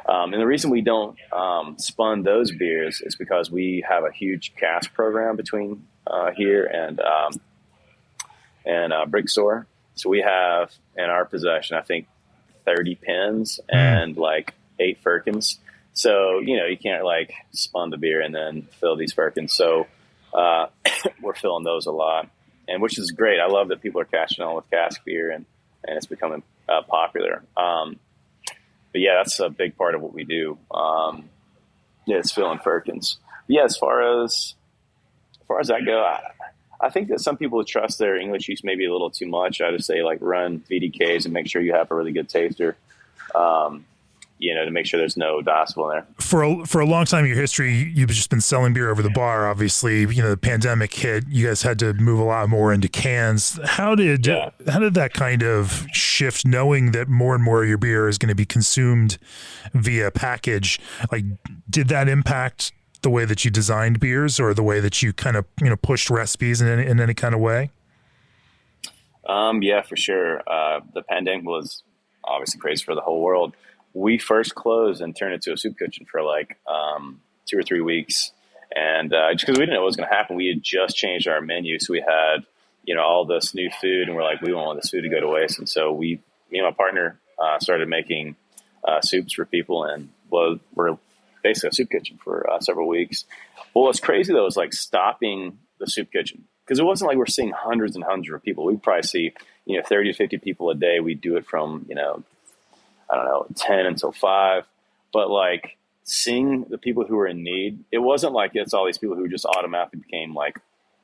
[0.08, 4.12] Um, and the reason we don't um, spun those beers is because we have a
[4.12, 7.32] huge cask program between uh, here and um,
[8.64, 9.66] and uh, Brickstore.
[9.94, 12.08] So we have in our possession, I think,
[12.64, 13.76] thirty pins hmm.
[13.76, 15.58] and like eight firkins.
[15.92, 19.54] So you know you can't like spun the beer and then fill these firkins.
[19.54, 19.86] So
[20.34, 20.66] uh,
[21.22, 22.28] we're filling those a lot,
[22.66, 23.38] and which is great.
[23.40, 25.46] I love that people are cashing on with cask beer and
[25.84, 27.42] and it's becoming uh, popular.
[27.56, 27.98] Um,
[28.92, 30.58] but yeah, that's a big part of what we do.
[30.70, 31.28] Um,
[32.06, 33.18] yeah, it's filling firkins.
[33.46, 34.54] But yeah, as far as
[35.40, 36.20] as far as that go, I,
[36.80, 39.60] I think that some people trust their English use maybe a little too much.
[39.60, 42.76] I just say like run VDKs and make sure you have a really good taster.
[43.34, 43.84] Um,
[44.40, 46.06] you know, to make sure there's no diacetyl in there.
[46.18, 49.02] For a, for a long time in your history, you've just been selling beer over
[49.02, 49.46] the bar.
[49.46, 51.24] Obviously, you know, the pandemic hit.
[51.28, 53.60] You guys had to move a lot more into cans.
[53.64, 54.50] How did yeah.
[54.66, 58.16] how did that kind of shift, knowing that more and more of your beer is
[58.16, 59.18] going to be consumed
[59.74, 60.80] via package?
[61.12, 61.24] Like,
[61.68, 62.72] did that impact
[63.02, 65.76] the way that you designed beers, or the way that you kind of you know
[65.76, 67.70] pushed recipes in any, in any kind of way?
[69.28, 70.42] Um, yeah, for sure.
[70.48, 71.82] Uh, the pandemic was
[72.24, 73.54] obviously crazy for the whole world
[73.94, 77.62] we first closed and turned it to a soup kitchen for like um, two or
[77.62, 78.32] three weeks.
[78.74, 80.96] And uh, just because we didn't know what was going to happen, we had just
[80.96, 81.78] changed our menu.
[81.80, 82.44] So we had,
[82.84, 85.08] you know, all this new food, and we're like, we don't want this food to
[85.08, 85.58] go to waste.
[85.58, 86.20] And so we,
[86.50, 88.36] me and my partner, uh, started making
[88.86, 90.96] uh, soups for people, and well, we're
[91.42, 93.24] basically a soup kitchen for uh, several weeks.
[93.74, 97.26] Well, what's crazy though is like stopping the soup kitchen because it wasn't like we're
[97.26, 98.64] seeing hundreds and hundreds of people.
[98.64, 99.32] We probably see,
[99.64, 101.00] you know, 30 to 50 people a day.
[101.00, 102.22] We do it from, you know,
[103.10, 104.64] I don't know, 10 until 5.
[105.12, 108.98] But like seeing the people who were in need, it wasn't like it's all these
[108.98, 110.58] people who just automatically became like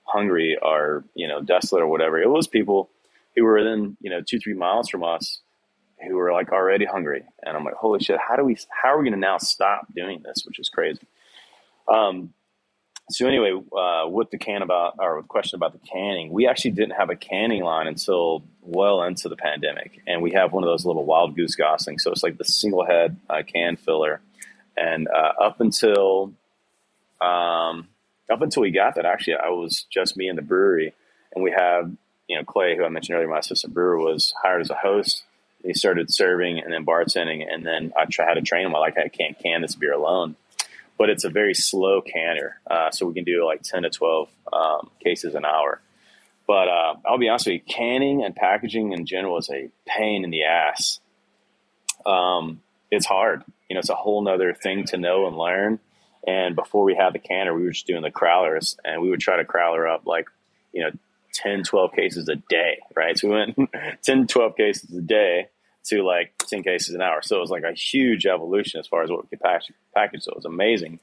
[0.05, 2.21] hungry or, you know, desolate or whatever.
[2.21, 2.91] It was people
[3.35, 5.41] who were then, you know, two, three miles from us
[6.07, 7.25] who were like already hungry.
[7.43, 9.93] And I'm like, holy shit, how do we, how are we going to now stop
[9.95, 10.45] doing this?
[10.47, 11.07] Which is crazy.
[11.89, 12.33] Um,
[13.11, 16.73] so anyway, uh, with the can about or with question about the canning, we actually
[16.73, 20.69] didn't have a canning line until well into the pandemic, and we have one of
[20.69, 22.03] those little Wild Goose Goslings.
[22.03, 24.21] So it's like the single head uh, can filler,
[24.77, 26.33] and uh, up until
[27.21, 27.89] um,
[28.31, 30.93] up until we got that, actually, I was just me in the brewery,
[31.35, 31.93] and we have
[32.29, 35.25] you know, Clay, who I mentioned earlier, my assistant brewer, was hired as a host.
[35.63, 38.75] He started serving and then bartending, and then I had to train him.
[38.75, 40.37] I like I can't can this beer alone,
[40.99, 44.29] but it's a very slow canner, uh, so we can do like ten to twelve
[44.53, 45.81] um, cases an hour.
[46.47, 50.25] But uh, I'll be honest with you, canning and packaging in general is a pain
[50.25, 51.01] in the ass.
[52.05, 53.43] Um, it's hard.
[53.69, 55.81] You know, it's a whole nother thing to know and learn.
[56.27, 59.21] And before we had the canner, we were just doing the crowlers, and we would
[59.21, 60.27] try to crowler up like,
[60.73, 60.91] you know,
[61.35, 63.19] 10, 12 cases a day, right?
[63.19, 63.71] So we went
[64.03, 65.49] 10, 12 cases a day
[65.89, 67.20] to like 10 cases an hour.
[67.22, 69.74] So it was like a huge evolution as far as what we could package.
[69.95, 70.22] package.
[70.22, 71.01] So it was amazing.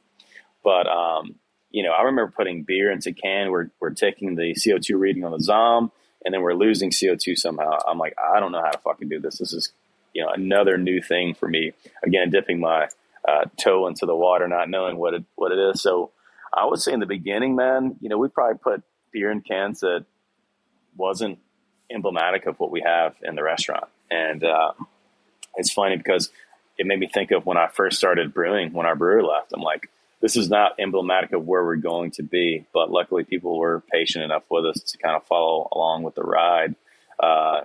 [0.64, 1.36] But, um,
[1.72, 3.52] you know, I remember putting beer into can.
[3.52, 5.92] We're, we're taking the CO2 reading on the Zahm
[6.24, 7.80] and then we're losing CO2 somehow.
[7.88, 9.38] I'm like, I don't know how to fucking do this.
[9.38, 9.72] This is,
[10.14, 11.74] you know, another new thing for me.
[12.04, 12.88] Again, dipping my
[13.28, 15.82] uh, toe into the water, not knowing what it, what it is.
[15.82, 16.12] So
[16.54, 19.82] I would say in the beginning, man, you know, we probably put beer in cans
[19.82, 20.06] that
[20.96, 21.40] wasn't
[21.90, 23.86] emblematic of what we have in the restaurant.
[24.10, 24.74] And uh,
[25.56, 26.30] it's funny because
[26.78, 29.54] it made me think of when I first started brewing, when our brewer left.
[29.54, 29.90] I'm like,
[30.22, 32.66] this is not emblematic of where we're going to be.
[32.74, 36.24] But luckily, people were patient enough with us to kind of follow along with the
[36.24, 36.76] ride
[37.20, 37.62] uh,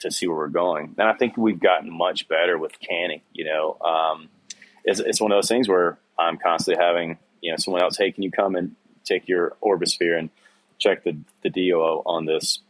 [0.00, 0.94] to see where we're going.
[0.98, 3.22] And I think we've gotten much better with canning.
[3.32, 4.28] You know, um,
[4.84, 8.12] it's, it's one of those things where I'm constantly having you know someone else, hey,
[8.12, 8.74] can you come and
[9.04, 10.30] take your Orbisphere and
[10.78, 12.60] check the the DO on this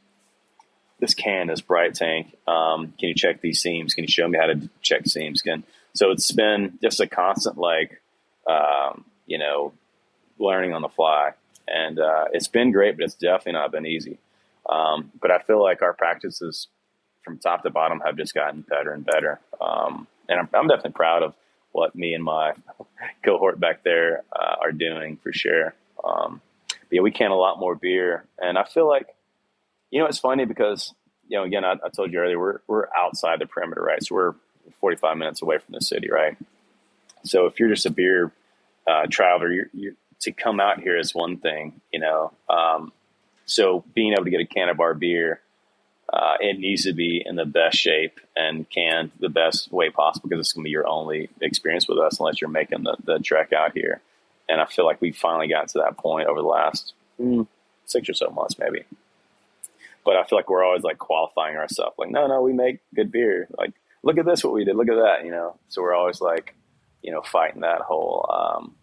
[0.99, 2.36] this can, this bright tank.
[2.47, 3.94] Um, can you check these seams?
[3.94, 5.42] Can you show me how to check seams?
[5.42, 5.64] Can
[5.97, 8.03] so it's been just a constant like,
[8.49, 9.72] um, you know,
[10.38, 11.32] learning on the fly,
[11.66, 14.18] and uh, it's been great, but it's definitely not been easy.
[14.68, 16.68] Um, but I feel like our practices
[17.24, 20.92] from top to bottom have just gotten better and better, um, and I'm, I'm, definitely
[20.92, 21.34] proud of
[21.72, 22.53] what me and my
[23.24, 25.74] cohort back there uh, are doing for sure.
[26.05, 26.42] Um,
[26.90, 29.16] yeah, we can a lot more beer, and I feel like
[29.97, 30.92] you know, it's funny because,
[31.26, 34.05] you know, again, I, I, told you earlier, we're, we're outside the perimeter, right?
[34.05, 34.34] So we're
[34.78, 36.36] 45 minutes away from the city, right?
[37.24, 38.30] So if you're just a beer
[38.86, 42.30] uh, traveler, you're, you're, to come out here is one thing, you know.
[42.47, 42.92] Um,
[43.47, 45.40] so being able to get a can of our beer,
[46.12, 50.28] uh, it needs to be in the best shape and canned the best way possible
[50.28, 53.18] because it's going to be your only experience with us unless you're making the, the
[53.18, 54.03] trek out here.
[54.47, 57.47] And I feel like we finally got to that point over the last mm,
[57.86, 58.84] six or so months, maybe
[60.07, 61.97] but I feel like we're always like qualifying ourselves.
[61.99, 63.49] Like, no, no, we make good beer.
[63.59, 64.77] Like, look at this, what we did.
[64.77, 65.59] Look at that, you know.
[65.69, 66.55] So we're always like,
[67.03, 68.77] you know, fighting that whole um,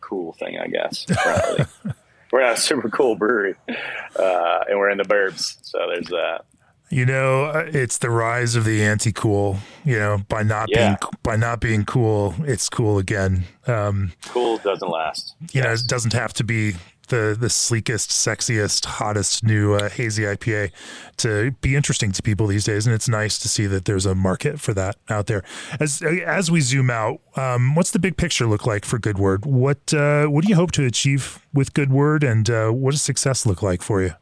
[0.00, 1.04] cool thing, I guess.
[2.32, 6.44] we're not a super cool brewery, uh, and we're in the burbs, so there's that.
[6.88, 9.58] You know, uh, it's the rise of the anti-cool.
[9.84, 10.90] You know, by not yeah.
[10.90, 13.44] being by not being cool, it's cool again.
[13.66, 15.34] Um, cool doesn't last.
[15.40, 15.64] You yes.
[15.64, 16.76] know, it doesn't have to be
[17.08, 20.70] the the sleekest, sexiest, hottest new uh, hazy IPA
[21.18, 24.14] to be interesting to people these days, and it's nice to see that there's a
[24.14, 25.42] market for that out there.
[25.80, 29.46] As as we zoom out, um, what's the big picture look like for Good Word?
[29.46, 33.02] What uh, what do you hope to achieve with Good Word, and uh, what does
[33.02, 34.12] success look like for you?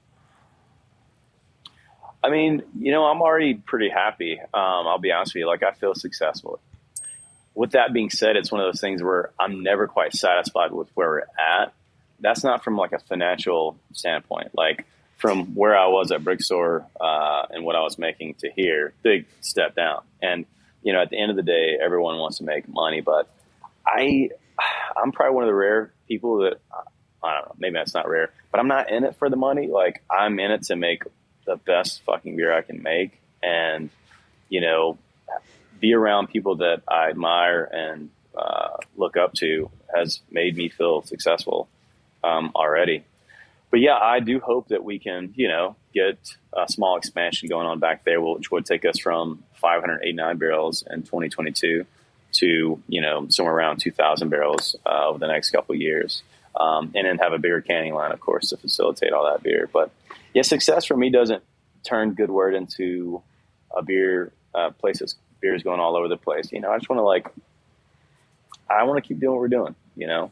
[2.22, 4.40] I mean, you know, I'm already pretty happy.
[4.40, 6.60] Um, I'll be honest with you; like I feel successful.
[7.54, 10.88] With that being said, it's one of those things where I'm never quite satisfied with
[10.94, 11.72] where we're at
[12.24, 14.52] that's not from like a financial standpoint.
[14.54, 18.94] Like from where I was at Brickstore uh, and what I was making to here,
[19.02, 20.02] big step down.
[20.22, 20.46] And
[20.82, 23.28] you know, at the end of the day, everyone wants to make money, but
[23.86, 24.30] I,
[24.96, 26.60] I'm probably one of the rare people that
[27.22, 27.54] I don't know.
[27.58, 29.66] Maybe that's not rare, but I'm not in it for the money.
[29.66, 31.02] Like I'm in it to make
[31.46, 33.90] the best fucking beer I can make, and
[34.48, 34.98] you know,
[35.78, 41.02] be around people that I admire and uh, look up to has made me feel
[41.02, 41.68] successful
[42.24, 43.04] um, already.
[43.70, 46.18] But yeah, I do hope that we can, you know, get
[46.52, 51.02] a small expansion going on back there, which would take us from 589 barrels in
[51.02, 51.84] 2022
[52.34, 56.22] to, you know, somewhere around 2,000 barrels uh, over the next couple years.
[56.54, 59.68] Um, and then have a bigger canning line, of course, to facilitate all that beer.
[59.72, 59.90] But
[60.34, 61.42] yeah, success for me doesn't
[61.82, 63.22] turn Good Word into
[63.76, 66.52] a beer uh, place that's beers going all over the place.
[66.52, 67.26] You know, I just want to like,
[68.70, 69.74] I want to keep doing what we're doing.
[69.96, 70.30] You know,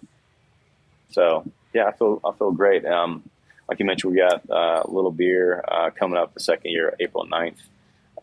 [1.10, 2.84] so yeah, I feel I feel great.
[2.84, 3.28] Um,
[3.68, 6.94] like you mentioned, we got uh, a little beer uh, coming up the second year,
[7.00, 7.56] April 9th.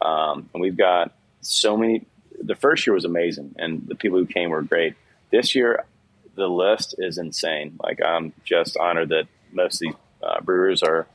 [0.02, 2.06] Um, and we've got so many.
[2.42, 4.96] The first year was amazing, and the people who came were great.
[5.32, 5.86] This year,
[6.36, 7.78] the list is insane.
[7.82, 11.08] Like I'm just honored that most of these uh, brewers are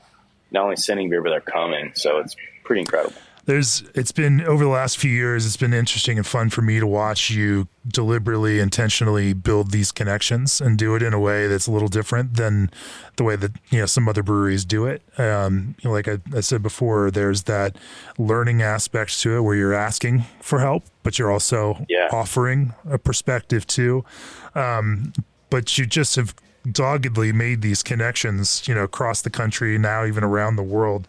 [0.51, 1.93] not only sending beer, but they're coming.
[1.95, 3.15] So it's pretty incredible.
[3.47, 6.81] There's it's been over the last few years it's been interesting and fun for me
[6.81, 11.67] to watch you deliberately intentionally build these connections and do it in a way that's
[11.67, 12.71] a little different than
[13.17, 16.19] the way that you know some other breweries do it um, you know, like I,
[16.35, 17.77] I said before there's that
[18.19, 22.09] learning aspect to it where you're asking for help but you're also Yeah.
[22.13, 24.05] offering a perspective too
[24.55, 25.13] um,
[25.51, 26.35] but you just have
[26.71, 31.07] doggedly made these connections, you know, across the country, now even around the world.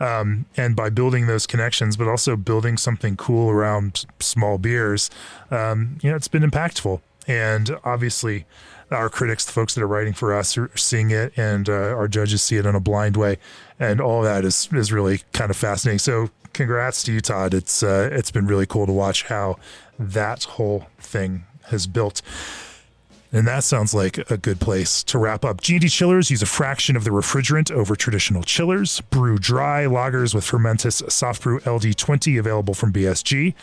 [0.00, 5.10] Um, and by building those connections, but also building something cool around small beers,
[5.50, 7.00] um, you know, it's been impactful.
[7.26, 8.46] And obviously,
[8.90, 12.08] our critics, the folks that are writing for us, are seeing it, and uh, our
[12.08, 13.38] judges see it in a blind way,
[13.78, 15.98] and all that is is really kind of fascinating.
[15.98, 17.52] So, congrats to you, Todd.
[17.52, 19.58] It's uh, it's been really cool to watch how
[19.98, 22.22] that whole thing has built.
[23.30, 25.60] And that sounds like a good place to wrap up.
[25.60, 29.02] G&D chillers use a fraction of the refrigerant over traditional chillers.
[29.02, 33.54] Brew dry lagers with Fermentis SafBrew LD20 available from BSG.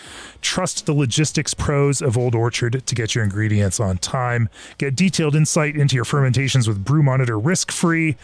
[0.42, 4.50] Trust the logistics pros of Old Orchard to get your ingredients on time.
[4.78, 8.18] Get detailed insight into your fermentations with Brew Monitor risk-free.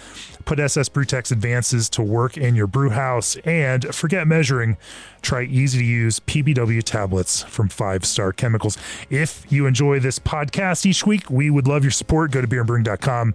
[0.51, 4.75] Put Ss Brewtech Advances to work in your brew house and forget measuring.
[5.21, 8.77] Try easy to use PBW tablets from Five Star Chemicals.
[9.09, 12.31] If you enjoy this podcast each week, we would love your support.
[12.31, 13.33] Go to beerandbrewing.com,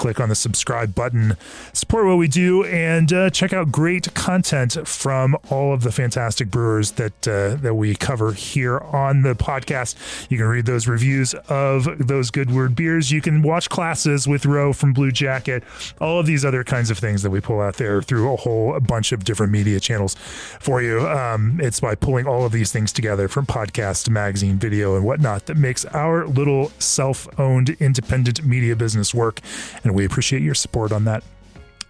[0.00, 1.36] click on the subscribe button,
[1.74, 6.50] support what we do, and uh, check out great content from all of the fantastic
[6.50, 9.94] brewers that uh, that we cover here on the podcast.
[10.30, 13.12] You can read those reviews of those Good Word beers.
[13.12, 15.62] You can watch classes with Roe from Bluejacket.
[16.00, 18.80] All of these other kinds of things that we pull out there through a whole
[18.80, 21.06] bunch of different media channels for you.
[21.06, 25.44] Um, it's by pulling all of these things together from podcast, magazine, video, and whatnot
[25.44, 29.40] that makes our little self-owned independent media business work.
[29.84, 31.22] And we appreciate your support on that.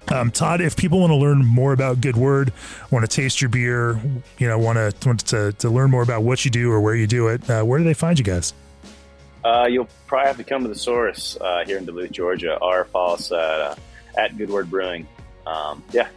[0.08, 2.52] Um, Todd, if people want to learn more about Good Word,
[2.90, 4.00] want to taste your beer,
[4.38, 6.94] you know, want to want to, to learn more about what you do or where
[6.94, 8.52] you do it, uh, where do they find you guys?
[9.44, 12.84] Uh, you'll probably have to come to the source uh, here in Duluth, Georgia, or
[12.86, 13.74] follow us at, uh,
[14.18, 15.06] at Good Word Brewing.
[15.46, 16.08] Um, yeah,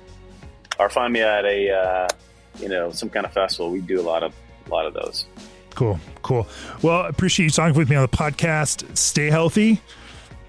[0.79, 2.07] or find me at a uh,
[2.59, 3.71] you know some kind of festival.
[3.71, 4.33] We do a lot of
[4.65, 5.25] a lot of those.
[5.75, 6.47] Cool, cool.
[6.81, 8.97] Well, appreciate you talking with me on the podcast.
[8.97, 9.81] Stay healthy,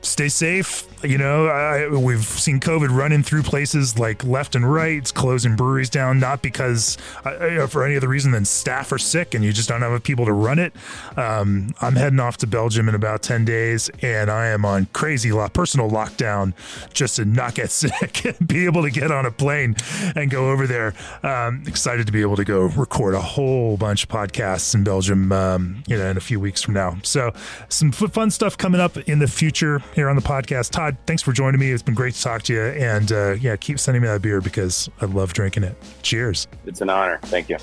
[0.05, 0.87] stay safe.
[1.03, 4.97] You know, I, we've seen COVID running through places like left and right.
[4.97, 9.35] It's closing breweries down, not because uh, for any other reason than staff are sick
[9.35, 10.73] and you just don't have people to run it.
[11.17, 15.31] Um, I'm heading off to Belgium in about 10 days and I am on crazy
[15.31, 16.55] lo- personal lockdown
[16.95, 19.77] just to not get sick and be able to get on a plane
[20.17, 20.95] and go over there.
[21.23, 25.33] Um, excited to be able to go record a whole bunch of podcasts in Belgium,
[25.33, 26.97] um, you know, in a few weeks from now.
[27.03, 27.33] So
[27.69, 30.71] some fun stuff coming up in the future here on the podcast.
[30.71, 31.71] Todd, thanks for joining me.
[31.71, 32.63] It's been great to talk to you.
[32.63, 35.77] And uh, yeah, keep sending me that beer because I love drinking it.
[36.03, 36.49] Cheers.
[36.67, 37.19] It's an honor.
[37.23, 37.59] Thank you.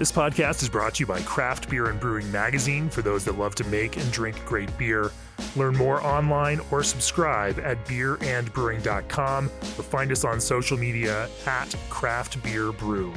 [0.00, 3.36] This podcast is brought to you by Craft Beer and Brewing Magazine for those that
[3.36, 5.12] love to make and drink great beer.
[5.56, 12.42] Learn more online or subscribe at beerandbrewing.com or find us on social media at Craft
[12.42, 13.12] Beer Brew.